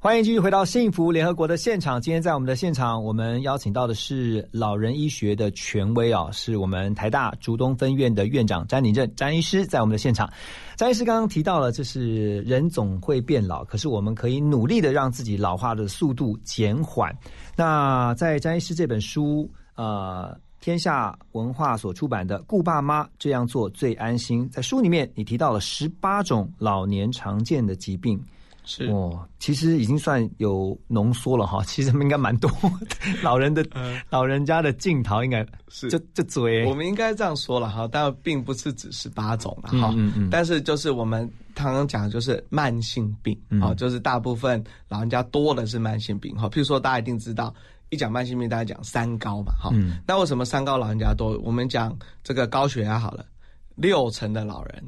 [0.00, 2.00] 欢迎继续回到幸福联合国的现场。
[2.00, 10.32] 今天在我们的现场，我们邀请到的是老人医学的权威啊，是我们台大竹东分院的院长詹宁正詹医师在我们的现场。
[10.76, 17.12] 詹医师刚刚提到了，就是人总会变老，可是我们可以努力的让自己老化的速度减缓。
[17.56, 20.36] 那在詹医师这本书，呃。
[20.58, 28.20] 天下文化所出版的《顾爸妈这样做最安心》在书里面，你提到了十八种老年常见的疾病。
[28.64, 31.62] 是哦，其实已经算有浓缩了哈。
[31.68, 32.50] 其实应该蛮多，
[33.22, 36.66] 老人的、嗯老人家的镜头应该是这这嘴。
[36.66, 39.92] 我们应该这样说了哈，但并不是只是八种了哈。
[39.96, 46.48] 嗯嗯但是就是我们刚刚讲的就是慢性病啊、嗯就是大部分老人家多的是慢性病哈。
[46.48, 47.54] 譬如说大家一定知道，
[47.90, 49.70] 一讲慢性病，大家讲三高嘛哈。
[49.72, 49.98] 嗯。
[50.06, 51.38] 那为什么三高老人家多？
[51.38, 53.24] 我们讲这个高血压好了，
[53.76, 54.84] 六成的老人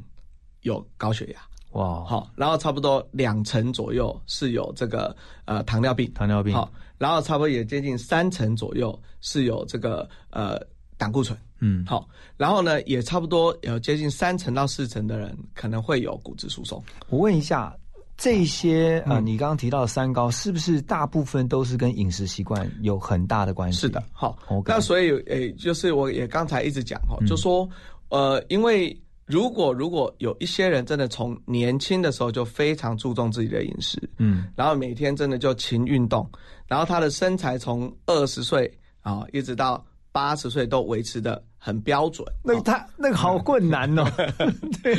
[0.61, 1.39] 有高血压。
[1.71, 6.53] 哇，好，然后差不多两成左右是有这个呃糖尿病，糖尿病。
[6.53, 10.59] 好，然后差不多也接近三成左右是有这个呃
[10.97, 17.77] 胆固醇，嗯，好，然后呢也差不多有接近三成到四成的人可能会有骨质疏松，我问一下，
[18.19, 23.79] 这些呃，嗯你刚刚提到的三高，是不是大部分都是跟饮食习惯有很大的关系？
[23.79, 24.37] 是的，好。
[24.49, 27.25] OK 那所以诶，就是我也刚才一直讲哈，嗯。
[27.25, 27.67] 就说
[28.09, 34.47] 呃，因为如果如果有一些人真的从年轻的时候就非常注重自己的饮食，嗯。
[34.53, 36.29] 然后每天真的就勤运动，
[36.67, 42.25] 然后他的身材从二十岁啊一直到八十岁都维持的很标准。
[42.43, 44.05] 那个他那个好困难哦，
[44.81, 44.95] 对，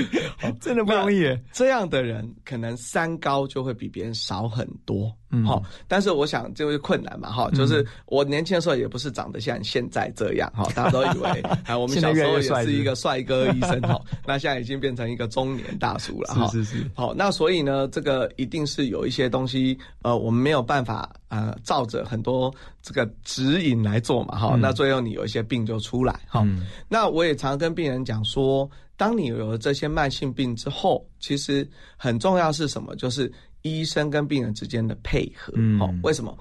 [0.60, 1.36] 真的不容易。
[1.52, 5.44] 这样的人可能三高就会比别人少很多，嗯。
[5.44, 16.90] 好、但是我想这就是困难嘛，哈、就是我年轻的时候也不是长得像现在这样，哈，大家都以为，啊， 我们小时候也是一个帅哥医生，哈， 那现在已经变成一个中年大叔了，哈，是是是。
[16.94, 24.60] 好，那所以呢，这个一定是有一些东西，呃，我们没有办法呃照着很多这个指引来做嘛，哈、嗯。
[24.60, 32.94] 那最后你有一些病就出来，哈、嗯那我也常跟病人讲说，当你有了这些慢性病之后，其实很重要是什么？
[32.96, 33.32] 就是
[33.62, 35.52] 医生跟病人之间的配合。
[35.56, 36.36] 嗯哦，为什么？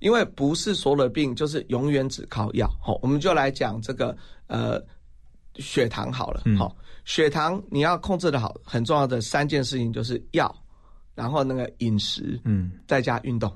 [0.00, 2.68] 因为不是所有的病就是永远只靠药。
[2.80, 4.14] 好、我们就来讲这个
[4.48, 4.82] 呃
[5.56, 6.42] 血糖好了。
[6.44, 10.54] 嗯好、血糖你要控制的好，很重要的三件事情就是药，
[11.14, 13.50] 然后那个饮食，嗯再加运动。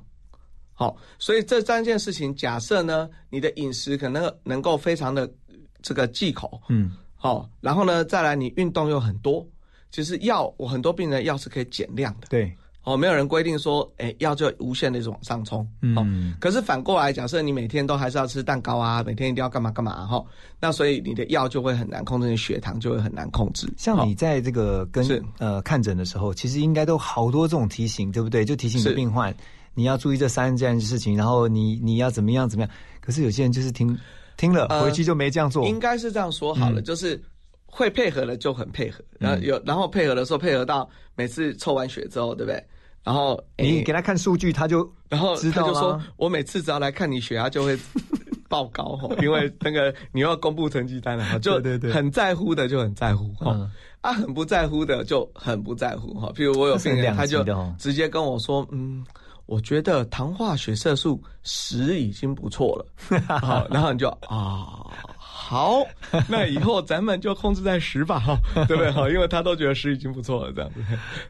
[0.72, 5.28] 好，所以这三件事情，假设呢，你的饮食可能能够非常的
[5.82, 6.92] 这个忌口，嗯。
[7.20, 9.44] 好，然后呢，再来你运动又很多，
[9.90, 15.62] 其实药我很多病人药是可以减量的，对，哦，没有人规定说，哎，药就无限的一直往上冲，
[15.96, 20.24] 哦，嗯可是反过来，假设你每天都还是要吃蛋糕啊，每天一定要干嘛干嘛哈、
[20.60, 23.68] 那所以你的药就会很难控制，你血糖就会很难控制。
[23.76, 25.20] 像你在这个跟是。
[25.38, 28.44] 呃看诊的时候，其实应该都好多这种提醒，对不对？
[28.44, 29.34] 就提醒你的病患，
[29.74, 32.72] 你要注意这三件事情，然后你你要怎么样怎么样。
[33.00, 33.98] 可是有些人就是听
[34.38, 36.84] 听了呃回去就没这样做，应该是这样说好了，嗯。
[36.84, 37.20] 就是
[37.66, 42.64] 会配合的就很配合，然后有然后配合的时候配合到每次抽完血之后，对不对？
[43.04, 47.78] 然后诶你给他看数据，他就然后知道他就说啦，我每次只要来看你血压就会
[48.48, 51.92] 爆高哈，因为那个你要公布成绩单了哈， 就对对对。
[51.92, 53.70] 很在乎的就很在乎哈嗯，
[54.02, 56.30] 啊很不在乎的就很不在乎哈。
[56.34, 57.44] 譬如我有病人，他就
[57.78, 59.04] 直接跟我说，嗯。
[59.48, 64.86] 我觉得糖化血色素十已经不错了， 好，然后你就啊，
[65.16, 65.82] 好，
[66.28, 68.92] 那以后咱们就控制在十吧，哈，对不对？
[68.92, 70.80] 哈，因为他都觉得十已经不错了，这样子。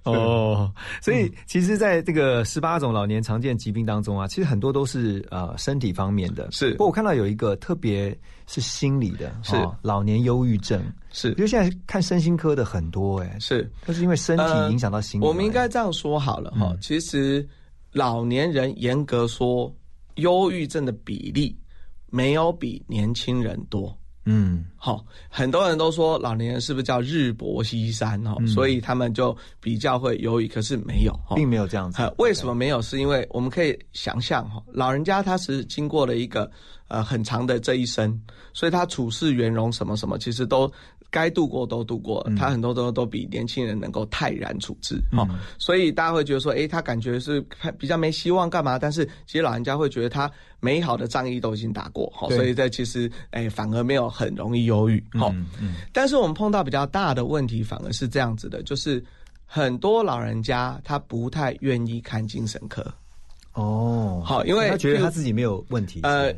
[0.03, 0.69] 哦，
[1.01, 6.51] 所以其实，在这个十八种老年常见疾病当中啊，其实很多都是呃身体方面的。
[6.51, 10.83] 是，不过我看到有一个特别是心理的，是老年忧郁症。
[11.13, 15.25] 是，因为现在看身心科的很多，哎，是，都是因为身体影响到心理。
[15.25, 17.47] 我们应该这样说好了哈，其实
[17.99, 19.75] 老年人严格说，
[20.15, 21.59] 忧郁症的比例
[22.11, 23.93] 没有比年轻人多。
[24.25, 32.01] 嗯，好，很多人都说老年人是不是叫日薄西山哈，所以他们就比较会忧郁，可是没有，并没有这样子。
[32.19, 32.81] 为什么没有？
[32.81, 36.49] 是因为我们可以想象哈，老人家他是经过了一个
[36.87, 38.17] 呃很长的这一生，
[38.53, 40.73] 所以他处事圆融什么什么，其实都。
[41.11, 45.27] 该度过都度过，他很多都都比年轻人能够泰然处置，哈，
[45.59, 47.41] 所以大家会觉得说，哎，他感觉是
[47.79, 48.79] 比较没希望干嘛？
[48.79, 50.31] 但是其实老人家会觉得他
[50.61, 55.35] 美好的仗义都已经打过，哈，所以这其实哎反而没有很容易忧郁，哈，
[55.93, 59.03] 但是我们碰到比较大的问题反而是这样子的，就是
[59.47, 62.85] 很多老人家他不太愿意看精神科，
[63.55, 66.35] 哦，好，因为他觉得他自己没有问题，呃。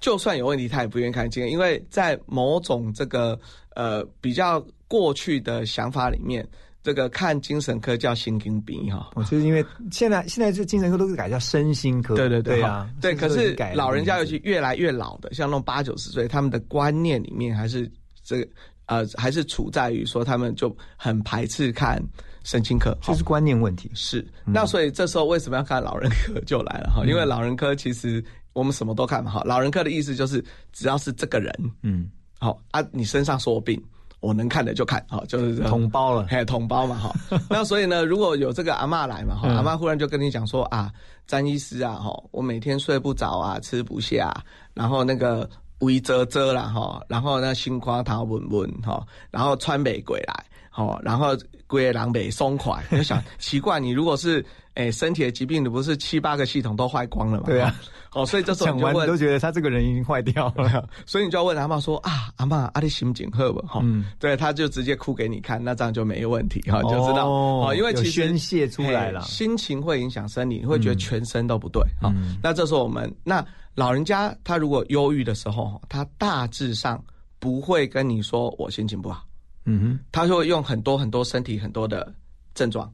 [0.00, 3.38] 就算有问题，他也不愿意看精神，因为在某种这个
[3.74, 6.46] 呃比较过去的想法里面，
[6.82, 9.10] 这个看精神科叫心经病哈。
[9.14, 13.14] 我就是因为现在现在这精神科都是改叫身心科，对对对啊，对。
[13.14, 17.90] 可是老人家尤其越来越老的，像那种八九十岁，他们的观念里面还是
[18.22, 18.46] 这个
[18.86, 22.02] 呃还是处在于说他们就很排斥看
[22.44, 23.90] 神经科，这是观念问题。
[23.94, 27.04] 是，那所以这时候为什么要看老人科就来了哈？
[27.06, 28.24] 因为老人科其实。
[28.54, 30.42] 我们什么都看嘛，哈，老人科的意思就是
[30.72, 31.52] 只要是这个人，
[31.82, 33.78] 嗯，好啊，你身上所有病，
[34.20, 37.12] 我能看的就看，好，就是统包了，嘿，同胞嘛，哈。
[37.50, 40.90] 那所以呢，如果有这个阿妈来嘛，哈，阿妈忽然就跟你讲说啊，
[41.26, 44.32] 詹医师啊，哈，我每天睡不着啊，吃不下，
[44.72, 45.48] 然后那个
[45.80, 51.36] 胃遮遮啦，哈，然后呢心慌头温温，哈，然后川美鬼来，好，然后
[51.66, 54.44] 龟狼狈松快，就想奇怪，你如果是
[54.74, 57.44] 哎身体的疾病，你不是七八个系统都坏光了吗？
[57.46, 57.74] 对啊。
[58.12, 63.60] 哦，所以这时候讲完都觉得他这个人已经坏掉了，所以你就要问阿妈说啊，阿妈阿弟心情好不？
[63.66, 63.82] 哈，
[64.20, 72.14] 对，他就直接哭给你看，那这样就没有问题哈，就知道哦，因为其实宣泄出来了，心情会影响生理，你会觉得全身都不对哈。
[72.40, 73.44] 那这时候我们那
[73.74, 77.02] 老人家他如果忧郁的时候，他大致上
[77.40, 79.26] 不会跟你说我心情不好，
[79.64, 82.14] 嗯哼，他就会用很多很多身体很多的
[82.54, 82.88] 症状。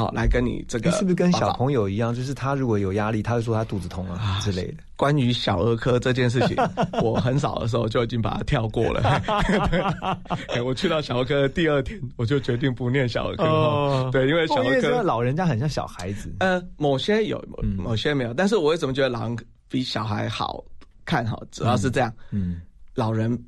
[0.00, 2.14] 好，来跟你这个是不是跟小朋友一样？
[2.14, 4.82] 就是他如果有压力，他会说他肚子痛啊之类的。
[4.96, 6.56] 关于小儿科这件事情，
[7.02, 9.22] 我很少的时候就已经把它跳过了。
[10.64, 14.10] 我去到小儿科的第二天，我就决定不念小儿科。
[14.10, 16.34] 对，因为小儿科老人家很像小孩子。
[16.40, 17.42] 呃，某些有，
[17.76, 18.32] 某些没有。
[18.32, 19.36] 但是我为什么觉得老人
[19.68, 20.64] 比小孩好
[21.04, 21.26] 看？
[21.26, 22.10] 好，主要是这样。
[22.30, 22.62] 嗯，
[22.94, 23.38] 老人。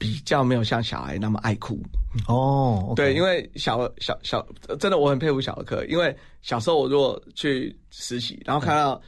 [0.00, 1.78] 比较没有像小孩那么爱哭
[2.26, 4.46] 哦，对，因为小小小
[4.78, 9.00] 真的我很佩服小儿科，因为小时候我如果去实习，然后看到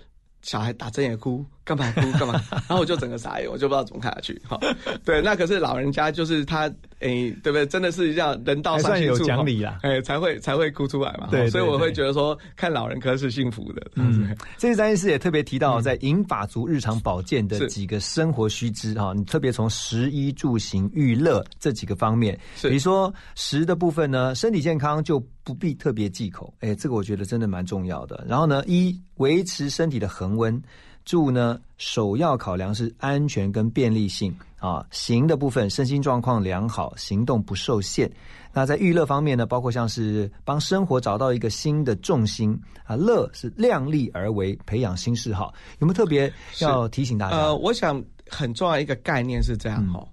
[0.42, 1.44] 小孩打针也哭。
[1.64, 2.42] 干嘛哭干嘛？
[2.50, 4.36] 然后我就整个傻眼，我就不知道怎么看下去。
[4.48, 4.58] 哈，
[5.04, 6.68] 对，那可是老人家就是他，
[7.02, 7.66] 诶，对不对？
[7.66, 11.28] 真的是这样，人到三有讲理啦，哎，才会才会哭出来嘛。
[11.30, 13.90] 对，所以我会觉得说，看老人科是幸福的。
[13.96, 28.24] 嗯，这次张医师也特别提到，在银法族日常保健的几个生活须知哈，你特别从食衣住行娱乐这几个方面，比如说食的部分呢，身体健康就不必特别忌口，哎，这个我觉得真的蛮重要的。
[28.28, 30.62] 然后呢，一维持身体的恒温。
[31.04, 34.86] 住呢，首要考量是安全跟便利性啊。
[34.90, 38.10] 行的部分，身心状况良好，行动不受限。
[38.52, 42.94] 那在娱乐方面呢，包括像是帮生活找到一个新的重心啊。
[42.94, 45.52] 乐是量力而为，培养新嗜好。
[45.80, 47.36] 有没有特别要提醒大家？
[47.36, 50.06] 呃，我想很重要一个概念是这样哈。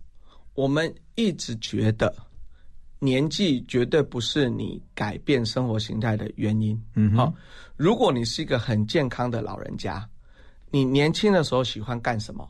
[0.56, 2.14] 我们一直觉得
[2.98, 6.82] 年纪绝对不是你改变生活形态的原因。
[6.96, 7.34] 嗯，好，
[7.76, 10.08] 如果你是一个很健康的老人家。
[10.72, 12.47] 你年轻的时候喜欢干什么？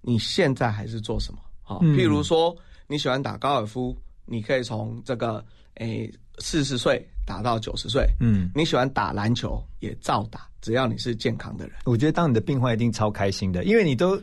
[0.00, 1.38] 你现在还是做什么？
[1.62, 2.56] 好，譬如说
[2.88, 3.96] 你喜欢打高尔夫，
[4.26, 5.44] 你可以从这个
[5.74, 8.04] 诶四十岁打到九十岁。
[8.20, 11.76] 嗯，你喜欢打篮球也照打，只要你是健康的人。
[11.84, 14.20] 我觉得当你的病患一定超开心的，因为你都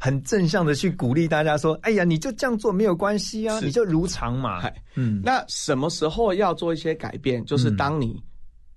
[0.00, 7.44] 很正向的去鼓励大家说：“哎呀，你就这样做没有关系啊，你就如常嘛。”嗯，那什么时候要做一些改变？
[7.44, 8.20] 就是当你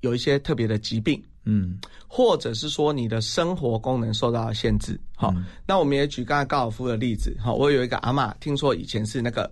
[0.01, 1.21] 有一些特别的疾病。
[1.49, 1.79] 嗯，
[2.09, 5.33] 或者是说你的生活功能受到了限制，好，
[5.65, 9.49] 那我们也举刚才高尔夫的例子，好，我有一个阿妈，听说以前是那个，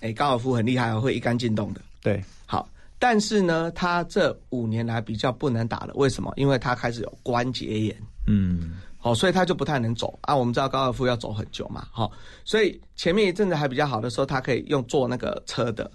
[0.00, 2.68] 哎，高尔夫很厉害，会一杆进洞的，对，好，
[2.98, 6.30] 但是呢，他这五年来比较不能打了，为什么？
[6.36, 7.96] 因为他开始有关节炎，
[8.26, 10.18] 嗯，好，所以他就不太能走。
[10.20, 10.36] 啊。
[10.36, 12.12] 我们知道高尔夫要走很久嘛，好，
[12.44, 15.90] 所以前面一阵子还比较好的时候，他可以用坐那个车的，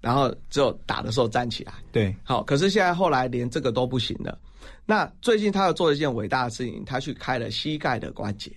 [0.00, 1.74] 然后只有打的时候站起来。
[1.92, 4.38] 对，好，可是现在后来连这个都不行了。
[4.84, 8.50] 那最近他又做了一件伟大的事情，他去开了膝盖的关节。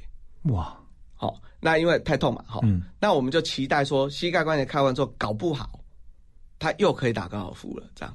[0.44, 0.76] 哇，
[1.14, 5.80] 好，那因为太痛嘛，好，嗯那我们就期待说膝盖关节开完之后，搞不好
[6.60, 8.14] 他又可以打高尔夫了，这样。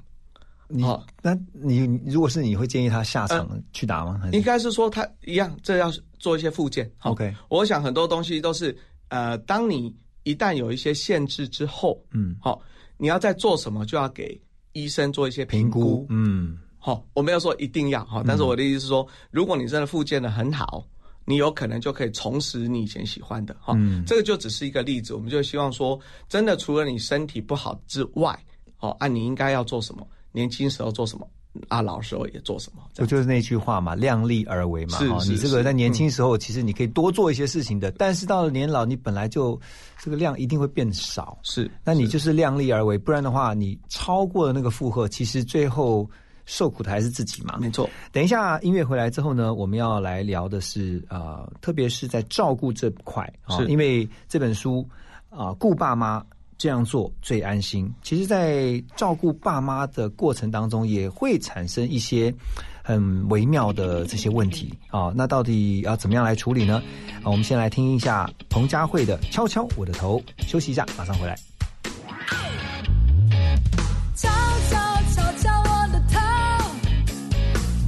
[0.71, 4.21] 你好那你如果是你会建议他下场去打吗？
[4.33, 6.91] 应该是说他一样，这要做一些附件。
[7.01, 8.77] OK 我想很多东西都是
[9.09, 12.61] 呃，当你一旦有一些限制之后，嗯好，
[12.99, 14.39] 你要在做什么，就要给
[14.73, 16.07] 医生做一些评估。
[16.11, 20.87] 嗯好，我没有说一定要哈，但是我的意思是说，如果你真的复健的很好，
[21.25, 23.75] 你有可能就可以重拾你以前喜欢的哈。
[23.77, 28.39] 嗯这个就只是一个例子，我们就希望说，真的除了你身体不好之外，
[28.79, 30.07] 哦，啊，你应该要做什么？
[30.31, 31.29] 年轻时候做什么？
[31.69, 32.83] 啊，老时候也做什么？
[32.97, 34.99] 不就是那句话嘛，量力而为嘛。
[35.27, 39.61] 你这个在年轻时候，其实你可以多做一些事情的，但是到了年老，你本来就
[40.01, 41.37] 这个量一定会变少。
[41.43, 46.09] 是，那你就是量力而为，不然的话，你超过了那个负荷，其实最后
[46.45, 47.59] 受苦的还是自己嘛。
[47.61, 47.89] 没错。
[48.13, 54.87] 等一下音乐回来之后呢，我们要来聊的是啊、呃特别是在照顾这块啊、是因为这本书
[55.29, 56.25] 啊、顾爸妈
[56.59, 57.91] 这样做最安心。
[58.03, 62.35] 其实，在照顾爸妈的过程当中，也会产生一些
[62.83, 66.83] 很微妙的这些问题啊、那到底要怎么样来处理呢？
[67.23, 71.39] 啊，我们先来听一下彭佳慧的《敲敲我的头》，休息一下，马上回来。
[74.17, 74.29] 敲
[74.69, 74.77] 敲
[75.15, 76.19] 敲敲我的头，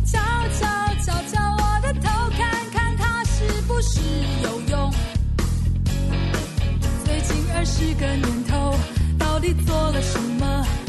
[0.05, 0.19] 敲
[0.53, 0.67] 敲
[1.03, 4.01] 敲敲我的头，看看它是不是
[4.45, 4.93] 有用。
[7.05, 8.40] 最近二十个年，
[9.41, 10.80] 到底做了什么？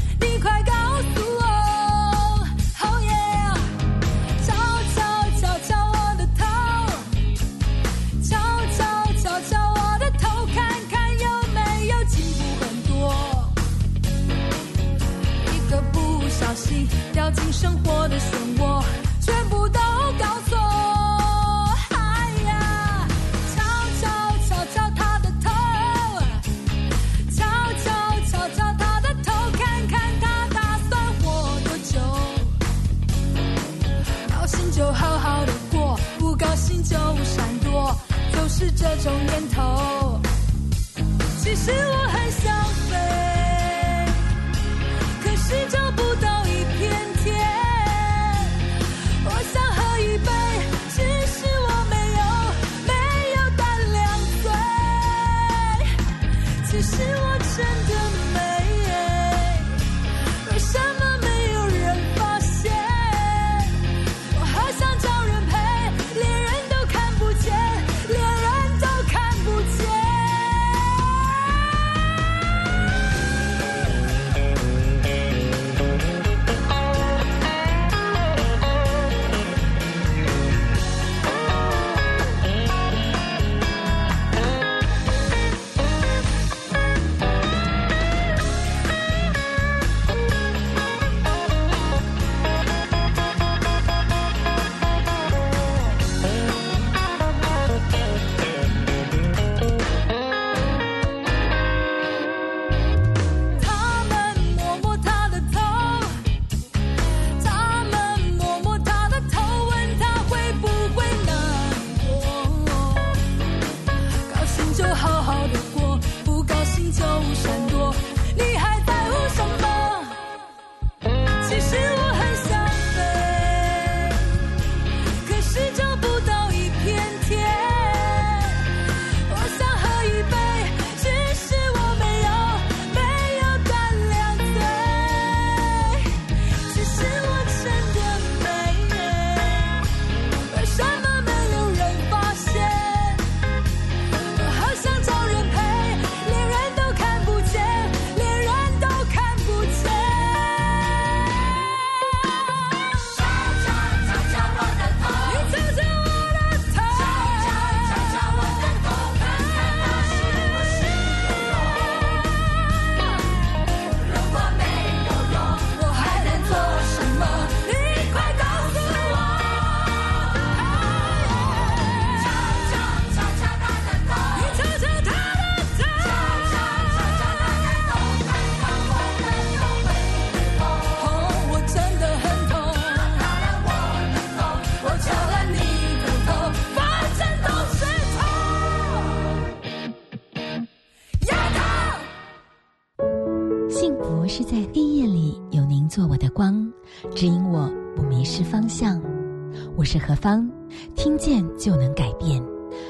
[200.22, 200.52] 我是何芳，
[200.96, 202.42] 听见就能改变。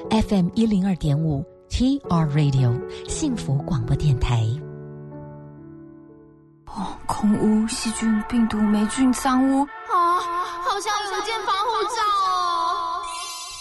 [0.10, 2.78] FM 一零二点五 TR Radio
[3.08, 4.46] 幸福广播电台。
[6.66, 10.20] 哦，空污、细菌、病毒、霉菌、脏污啊，
[10.62, 13.02] 好像有一件防护罩哦！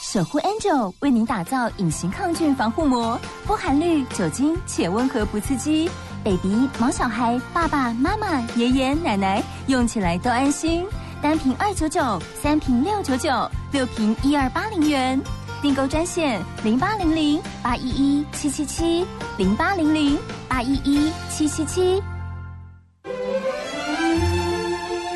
[0.02, 5.88] 守护 Angel 为您打造隐形抗菌防护膜，不含氯酒精且温和不刺激
[6.24, 10.84] ，baby、毛小孩、爸爸妈妈、爷爷奶奶用起来都安心。
[11.22, 13.30] 单瓶二九九，三瓶六九九，
[13.72, 15.20] 六瓶一二八零元。
[15.62, 19.06] 订购专线零八零零八一一七七七
[19.36, 20.16] 零八零零
[20.48, 22.02] 八一一七七七。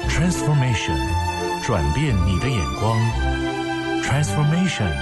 [0.06, 0.98] Transformation，
[1.62, 2.98] 转变你的眼光
[4.02, 4.92] ；Transformation，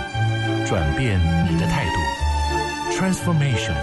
[0.68, 1.18] 转变
[1.50, 3.74] 你的态度；Transformation，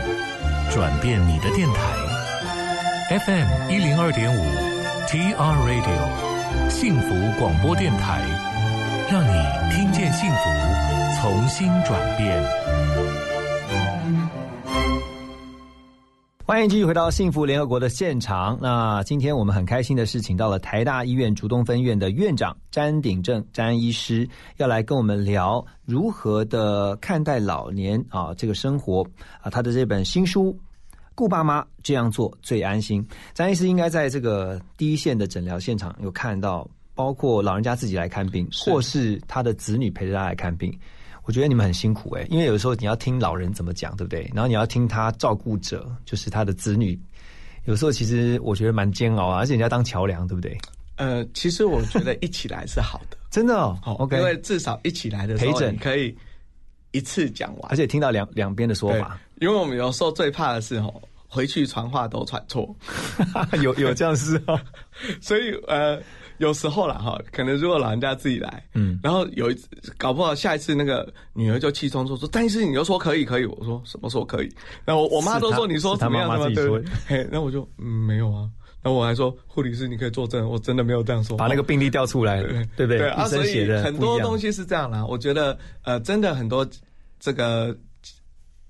[0.74, 3.20] 转变你的电台。
[3.26, 4.46] FM 一零二点五
[5.10, 6.29] ，TR Radio，
[6.70, 8.22] 幸福广播电台，
[9.12, 12.42] 让你听见幸福，重新转变。
[16.46, 18.58] 欢迎继续回到幸福联合国的现场。
[18.62, 29.04] 那今天我们很开心的是，请到了台大医院竹东分院的院长詹鼎正詹医师，要来跟我们聊如何的看待老年啊这个生活
[29.42, 29.50] 啊。
[29.50, 30.52] 他的这本新书
[31.20, 33.04] 《顾爸妈这样做最安心》，
[33.34, 36.66] 张医师应该在这个第一线的诊疗现场有看到，
[36.96, 40.74] 包括老人家自己来看病，或是他的子女陪着他来看病。
[41.26, 44.32] 我觉得你们很辛苦哎、欸，因为有时候你要听老人怎么讲，对不对？
[44.34, 46.98] 然后你要听他照顾者，就是他的子女，
[47.66, 50.58] 有时候其实我觉得蛮煎熬啊，而且你要当桥梁，对不对？
[50.96, 53.78] 呃，其实我觉得一起来是好的， 真的哦。
[53.84, 56.16] OK，因为至少一起来的时候，陪诊可以
[56.92, 59.20] 一次讲完，而且听到两两边的说法。
[59.42, 60.94] 因为我们有时候最怕的是哦，
[61.30, 62.76] 回去传话都传错，
[63.64, 64.60] 有有这样事哦。
[65.22, 66.02] 所以呃。
[66.40, 69.68] 有时候啦哈，可能如果老人家自己来，嗯，然后有一次
[69.98, 74.50] 搞不好下一次那个女儿就气冲冲说：“但是你又说可以可以。”我说：“什么时候可以？”
[74.86, 76.84] 然后我我妈都说：“你说怎么样？”怎么对？
[77.06, 78.50] 嘿，那我就嗯没有啊。
[78.82, 82.98] 然后我还说：“护理师，你可以作证，我真的没有这样说。”把那个病历调出来，对不对？
[83.00, 85.06] 对啊，所以很多东西是这样啦。
[85.06, 86.66] 我觉得呃，真的很多
[87.20, 87.78] 这个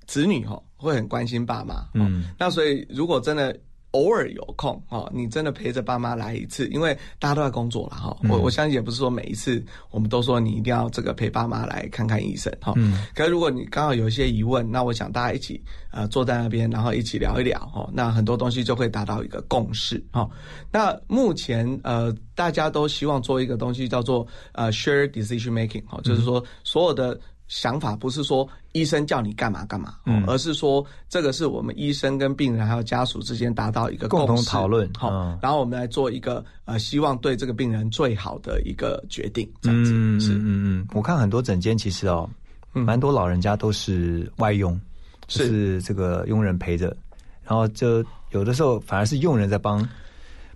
[0.08, 3.56] 子女哈会很关心爸妈，嗯，那所以如果真的。
[3.94, 8.16] 偶尔有空哦，你真的陪着爸妈来一次，因为大家都在工作了哈。
[8.30, 12.72] 我我相信也不是说每一次我们都说你一定要这个陪爸妈来看看医生哈。
[12.76, 13.04] 嗯。
[13.16, 15.60] 可是如果你刚好有一些疑问，那我想大家一起
[15.92, 20.30] 呃坐在那边，然后一起聊一聊哦，那很多东西就会达到一个共识哈。
[20.72, 27.20] 那目前呃大家都希望做一个东西叫做呃 share decision making 哈，就是说所有的。
[27.50, 40.34] 想法不是说医生叫你干嘛干嘛，嗯，而是说这个是我们医生跟病人还有家属之间达到一个共同讨论，好，嗯、然后我们来做一个呃，希望对这个病人最好的一个决定，这样子嗯是。
[40.36, 42.30] 嗯嗯，我看很多诊间其实哦，
[42.72, 44.80] 蛮多老人家都是外佣，
[45.28, 45.82] 是。
[45.82, 46.96] 这个佣人陪着，
[47.44, 49.88] 然后就有的时候反而是佣人在帮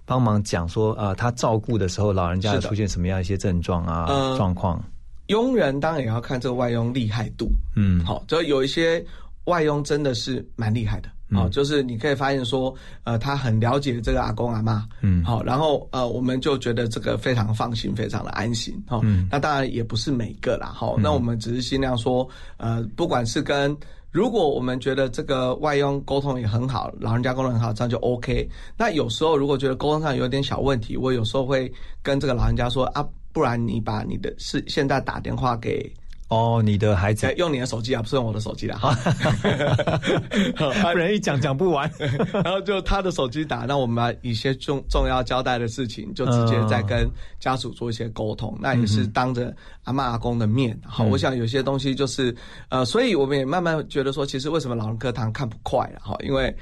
[0.05, 4.05] 帮忙讲说啊、呃，他照顾的时候老人家出现什么样一些症状啊
[4.37, 4.79] 状况。
[5.27, 9.03] 佣人当然也要看这个外佣厉害度，嗯，好，就有一些
[9.45, 23.75] 外佣真的是蛮厉害的，好、嗯，就是你可以发现说，呃，他很了解这个阿公阿妈，嗯，好，然后呃，我们就觉得这个非常放心，非常的安心，哈、嗯，那当然也不是每个啦，哈、嗯，那我们只是尽量说，呃，不管是跟
[24.11, 28.47] 如果我们觉得这个外佣沟通也很好，老人家沟通很好，这样就 OK。
[28.77, 31.71] 那有时候如果觉得沟通上有点小问题，我有时候会
[32.01, 33.07] 跟这个老人家说啊。
[33.33, 35.91] 不然你把你的是现在打电话给
[36.29, 38.79] 哦，你的孩子用你的手机啊，不是用我的手机啦，
[40.57, 41.91] 不然一讲讲不完。
[42.43, 47.07] 然后就他的手机打，那我们把一些重重要交代的事情，就直接再跟
[47.39, 48.57] 家属做一些沟通。
[48.59, 50.75] 那也是当着阿妈阿公的面。
[50.83, 52.35] 好，我想有些东西就是
[52.69, 56.15] 呃，所以我们也慢慢觉得说，其实为什么老人课堂看不快了哈？
[56.23, 56.55] 因为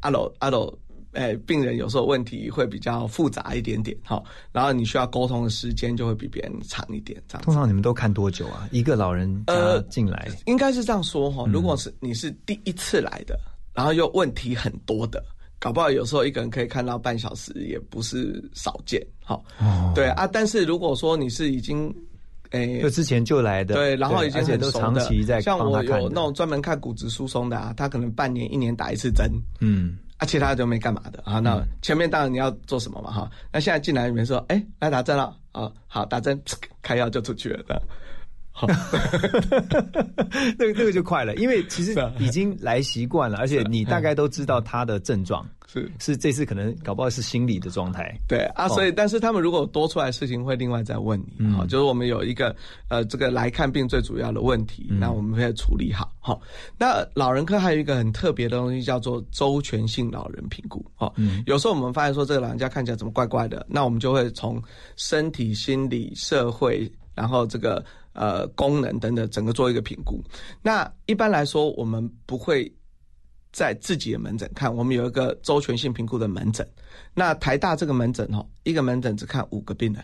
[0.00, 0.76] 阿老阿楼。
[1.12, 7.42] 诶，病人有时候问题会比较复杂一点点，哈，然后你需要沟通的时间就会比别人长一点，这样。
[7.42, 8.68] 通常你们都看多久啊？
[8.72, 11.44] 一个老人呃进来，呃、应该是这样说哈。
[11.52, 13.38] 如果是你是第一次来的，
[13.74, 15.22] 然后又问题很多的，
[15.58, 19.40] 搞不好有时候一个人可以看到半小时，也不是少见，哈。
[19.58, 19.92] 哦。
[19.94, 21.94] 对啊，但是如果说你是已经。
[22.50, 29.26] 诶，就之前就来的，对，然后已经很都长期在像我有那种专门看骨质疏松的啊，他可能半年、一年打一次针，
[29.60, 31.40] 嗯，啊，其他就没干嘛的啊。
[31.40, 33.28] 那前面当然你要做什么嘛哈？
[33.50, 36.40] 那现在进来里面说，哎，来打针了啊，好打针，
[36.80, 37.82] 开药就出去了的。
[40.58, 45.46] 那个那个就快了，因为其实已经来习惯了，而且你大概都知道他的症状。
[45.66, 48.14] 是是，这次可能搞不好是心理的状态。
[48.28, 51.50] 对啊，所以但是他们如果多出来事情，会另外再问你。
[51.52, 52.54] 好，就是我们有一个
[52.88, 56.12] 呃，这个来看病最主要的问题，那我们会处理好。
[56.20, 56.38] 好，
[56.76, 60.84] 那老人科还有一个很特别的东西，叫做周全性老人评估。
[60.98, 61.10] 哦，
[61.46, 64.62] 有时候我们发现说这个老人家看起来怎么怪怪的，那我们就会从
[64.96, 67.82] 身体、心理、社会，然后这个
[68.12, 70.22] 呃功能等等，整个做一个评估。
[70.62, 72.72] 那一般来说，我们不会。
[73.54, 76.66] 在自己的门诊看，我们有一个周全性评估的门诊。
[77.12, 80.02] 那台大这个门诊哦，一个门诊只看五个病人，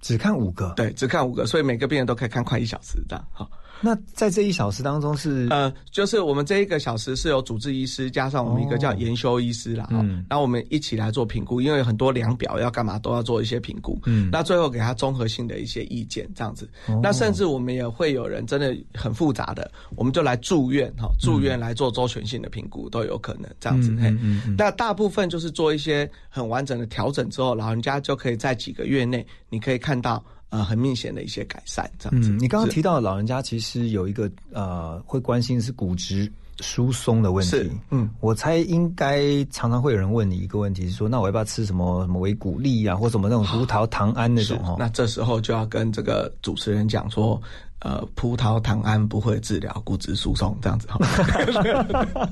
[0.00, 3.46] 只看五个，对，只看五个，所以每个病人都可以看快一小时这样哈。
[3.80, 16.68] 那在这一小时当中是呃，就是我们这一个小时是有主治医师加上我们一个叫研修医师啦，嗯，然后我们一起来做评估，因为很多量表要干嘛都要做一些评估，嗯，那最后给他综合性的一些意见这样子，
[17.02, 30.24] 那甚至我们也会有人真的很复杂的，我们就来住院哈，住院来做周全性的评估都有可能这样子，嗯嗯，那大部分就是做一些很完整的调整之后，老人家就可以在几个月内，你可以看到。
[30.50, 32.30] 呃，很明显的一些改善，这样子。
[32.30, 36.30] 你刚刚提到老人家其实有一个呃，会关心是骨质
[36.60, 37.70] 疏松的问题。
[37.90, 44.76] 嗯，我猜应该常常会有人问你一个问题，是说那我要不要吃什么什么维骨力啊，或什么那种葡萄糖胺那种？
[44.78, 47.40] 那这时候就要跟这个主持人讲说。
[47.80, 50.98] 呃，葡萄糖胺不会治疗骨质疏松，这样子哈。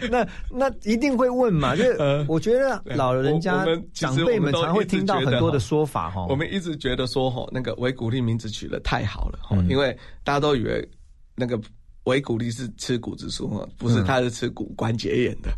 [0.10, 1.76] 那那一定会问嘛？
[1.76, 1.84] 就
[2.26, 6.24] 我觉得老人家长辈们常会听到很多的说法哈。
[6.30, 10.88] 我们一直觉得说哈，那个维骨力名字取得太好了哈，因为大家都以为
[11.36, 11.60] 那个
[12.04, 15.50] 维骨力是吃骨质疏松，不是，他是吃骨关节炎的。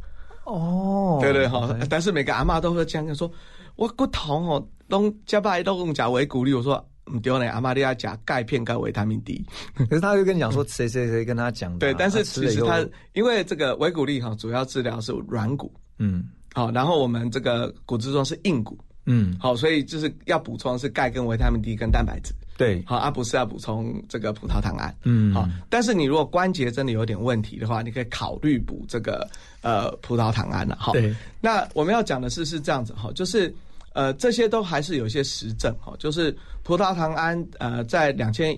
[0.44, 1.76] 哦，对对哈。
[1.88, 3.30] 但是每个阿妈都会这样说，
[3.76, 6.84] 我骨痛哦，都加拜都用讲维骨力，我说。
[7.08, 11.78] 唔丢呢，阿玛利亚加钙片跟维他命 D，可是他就跟你讲说谁谁谁跟他讲。
[11.78, 29.28] 对， 但是其实他因为这个维骨力哈，主要治疗是软骨，嗯，好，然后我们这个骨质疏松是硬骨，嗯，好，所以就是要补充是钙跟维他命 D 跟蛋白质，对，好，而不是要补充这个葡萄糖胺，嗯，好，但是你如果关节真的有点问题的话，你可以考虑补这个
[29.62, 33.54] 呃葡萄糖胺了，哈，对，那我们要讲的是是这样子哈，就是。
[33.96, 36.30] 呃，这些都还是有一些实证哈，就是
[36.62, 38.54] 葡萄糖胺呃，在两千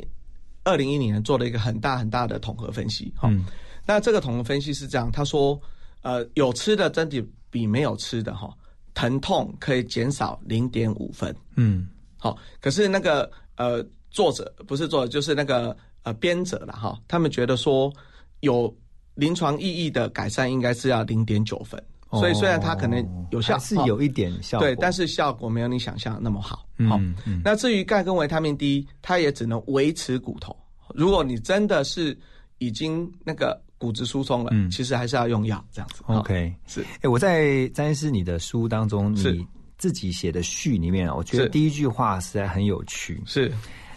[0.64, 3.30] 二零一年做了一个很大很大的统合分析哈。
[3.86, 5.56] 那这个统合分析是这样，他说
[6.02, 8.52] 呃，有吃的真的比没有吃的哈，
[8.94, 11.32] 疼痛可以减少零点五分。
[11.54, 11.86] 嗯，
[12.16, 17.92] 好，可是那个呃，作者不是作者，就是那个呃编者了哈，他们觉得说
[18.40, 18.74] 有
[19.14, 21.78] 临床意义的改善应该是要零点九分。
[22.12, 26.66] 所以虽然它可能有效，是有一点效果，对，但是效果没有你想象那么好。
[26.88, 26.98] 好，
[27.44, 30.56] 那至于钙跟维他命 D，它也只能维持骨头。
[30.94, 32.18] 如果你真的是
[32.56, 36.02] 已经那个骨质疏松了，其实还是要用药这样子。
[36.06, 36.80] OK，是。
[37.02, 39.46] 哎，我在詹师你的书当中，你
[39.78, 43.22] 自己写的序里面啊，我觉得第一句话实在很有趣。
[43.24, 43.50] 是。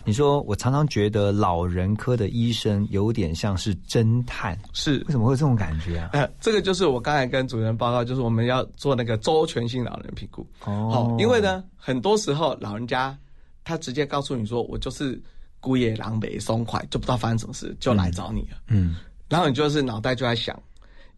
[0.03, 6.09] 你说我常常觉得老人科的医生有点像是侦探，是为什么会有这种感觉啊？
[6.13, 10.43] 呃，这个就是我刚才跟主任报告，就是我们要做那个周全性老人评估。
[10.65, 13.15] 哦，好，因为呢，很多时候老人家
[13.63, 15.21] 他直接告诉你说，我就是
[15.59, 18.57] 孤野狼狈松快，就不知道发生什么事，就来找你了。
[18.69, 18.95] 嗯，
[19.29, 20.59] 然后你就是脑袋就在想，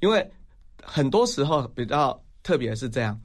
[0.02, 0.30] 因为
[0.84, 3.18] 很多时候比较特别是这样。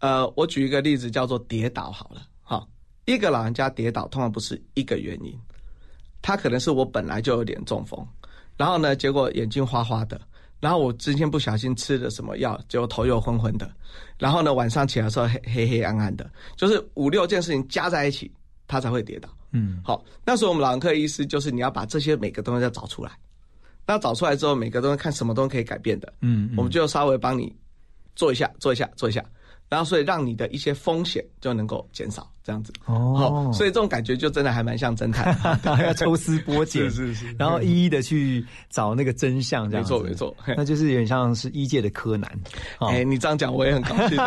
[0.00, 2.22] 呃，我举一个例子，叫做跌倒好了。
[2.42, 2.66] 哈
[3.06, 5.36] 一个老人家跌倒，通常不是一个原因，
[6.22, 8.06] 他可能是我本来就有点中风，
[8.56, 10.20] 然后呢，结果眼睛花花的，
[10.60, 13.70] 然后我之前不小心吃了什么药，结果头又昏昏的，
[14.18, 18.30] 然后呢，晚上起来时候黑黑黑暗暗的，就是五六件事情加在一起，
[18.66, 19.28] 他才会跌倒。
[19.52, 23.10] 嗯，好，那时候我们老人科医师就是你要把这些每个东西要找出来，
[23.86, 27.56] 那找出来之后，每个东西看什么东西可以改变的，嗯，我们就稍微帮你
[28.14, 29.24] 做一下，做一下，做一下。
[29.68, 33.50] 然后，所以让你的一些风险就能够减少，这样子哦。
[33.52, 35.36] 所以这种感觉就真的还蛮像侦探，
[35.84, 40.34] 要抽丝剥茧， 是是是，然后一一的去找那个真相，这样没错没错。
[40.56, 42.30] 那就是有点像是医界的柯南。
[42.80, 44.18] 哎，你这样讲我也很高兴。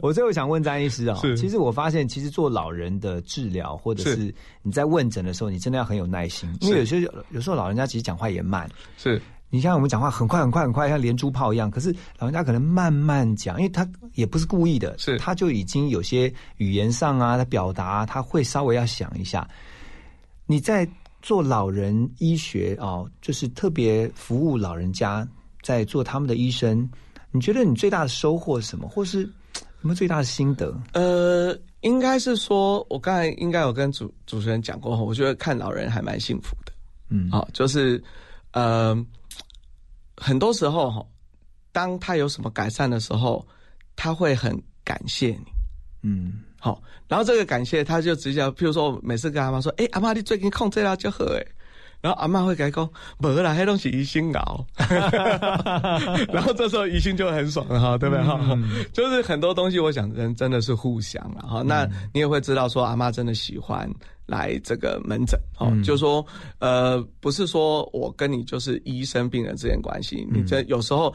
[0.00, 4.32] 我最后想问张医师啊，其实我发现，其实做老人的治疗，或者是
[4.62, 9.20] 你在问诊的时候，你真的要很有耐心，因为有些有时候老人家其实讲话也慢，是。
[9.50, 11.70] 你像我们讲话很快很快很快，像连珠炮一样。
[11.70, 19.48] 可是老人家可能慢慢讲，因为他也不是故意的，是他就已经有些语言上啊，他表达他会稍微要想一下。
[20.46, 20.88] 你在
[21.22, 25.26] 做老人医学哦，就是特别服务老人家，
[25.62, 26.88] 在做他们的医生，
[27.30, 29.28] 你觉得你最大的收获是什么，或是有
[29.82, 30.74] 没有最大的心得？
[30.92, 31.56] 呃。
[31.82, 36.72] 应该是说，我刚才应该有跟主主持人讲过，我觉得看老人还蛮幸福的。
[37.10, 38.02] 嗯，好，就是
[38.50, 38.96] 呃，
[40.16, 41.04] 很多时候哈，
[41.72, 43.46] 当他有什么改善的时候，
[43.94, 45.46] 他会很感谢你。
[46.02, 51.44] 嗯，好，然后这个感谢他就直接，譬如说，每次跟阿妈说，哎、阿妈你最近控制了就好哎。
[52.02, 52.88] 然后阿妈会跟他讲，
[53.18, 54.64] 无啦，那东西疑心熬。
[56.30, 58.38] 然后这时候疑心就很爽了哈，对不对哈？
[58.92, 61.62] 就是很多东西，我想人真的是互相了哈。
[61.62, 63.90] 那你也会知道说，阿妈真的喜欢
[64.26, 66.24] 来这个门诊哦，就是说
[66.58, 71.14] 呃，不是说我跟你就是医生病人之间关系，你这有时候。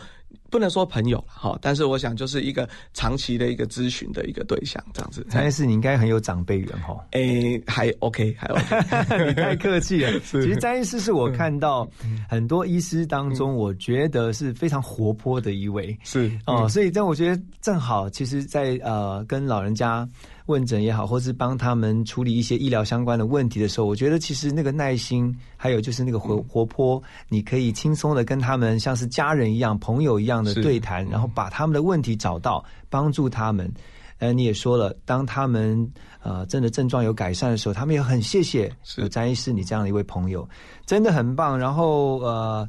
[0.50, 5.26] 不能说朋友了哈，但是我想就是一个长期的一个咨询的一个对象这样子。
[5.30, 6.98] 张医师，你应该很有长辈缘哈。
[7.12, 10.20] 诶，还 OK，还 OK， 你太客气了。
[10.24, 11.90] 其实张医师是我看到
[12.30, 15.98] 很多医师当中，我觉得是非常活泼的一位。
[16.04, 20.08] 是哦，所以这我觉得正好，其实，在呃跟老人家
[20.48, 33.72] 问诊也好，或是帮他们处理一些医疗相关的问题的时候，我觉得其实那个耐心，还有就是那个活活泼，你可以轻松的跟他们像是家人一样、朋友一样的对谈，然后把他们的问题找到，帮助他们。
[34.20, 40.48] 呃，你也说了，当他们呃真的症状有改善的时候，他们也很谢谢有詹医师你这样的一位朋友，
[40.86, 41.58] 真的很棒。
[41.58, 42.68] 然后呃，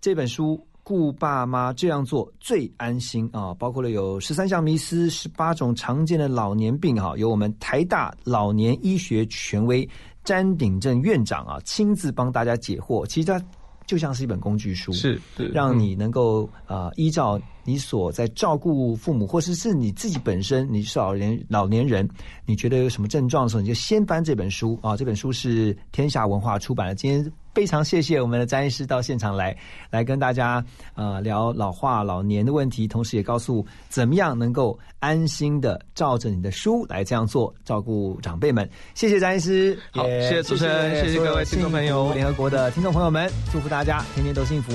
[0.00, 0.62] 这本书。
[0.88, 3.52] 顾爸妈这样做最安心啊！
[3.58, 9.86] 包括了有十三项迷思、十八种常见的老年病哈，由我们台大老年医学权威
[10.24, 13.04] 詹鼎正院长啊亲自帮大家解惑。
[13.06, 13.38] 其实它
[13.86, 15.20] 就像是一本工具书，是
[15.52, 17.38] 让你能够呃依照
[17.68, 22.08] 你所在照顾父母，或是是你自己本身你是老年老年人，
[22.46, 24.96] 你觉得有什么症状的时候，你就先翻这本书啊。
[24.96, 26.94] 这本书是天下文化出版的。
[26.94, 27.30] 今天。
[27.54, 29.56] 非常谢谢我们的詹医师到现场来，
[29.90, 30.64] 来跟大家
[30.94, 38.68] 呃聊老化老年的问题，同时也告诉怎么样能够安心的照着你的书来这样做，照顾长辈们。
[38.94, 44.70] 谢谢詹医师，好，谢谢主持人，谢谢各位听众朋友，联合国的听众朋友们，祝福大家天天都幸福。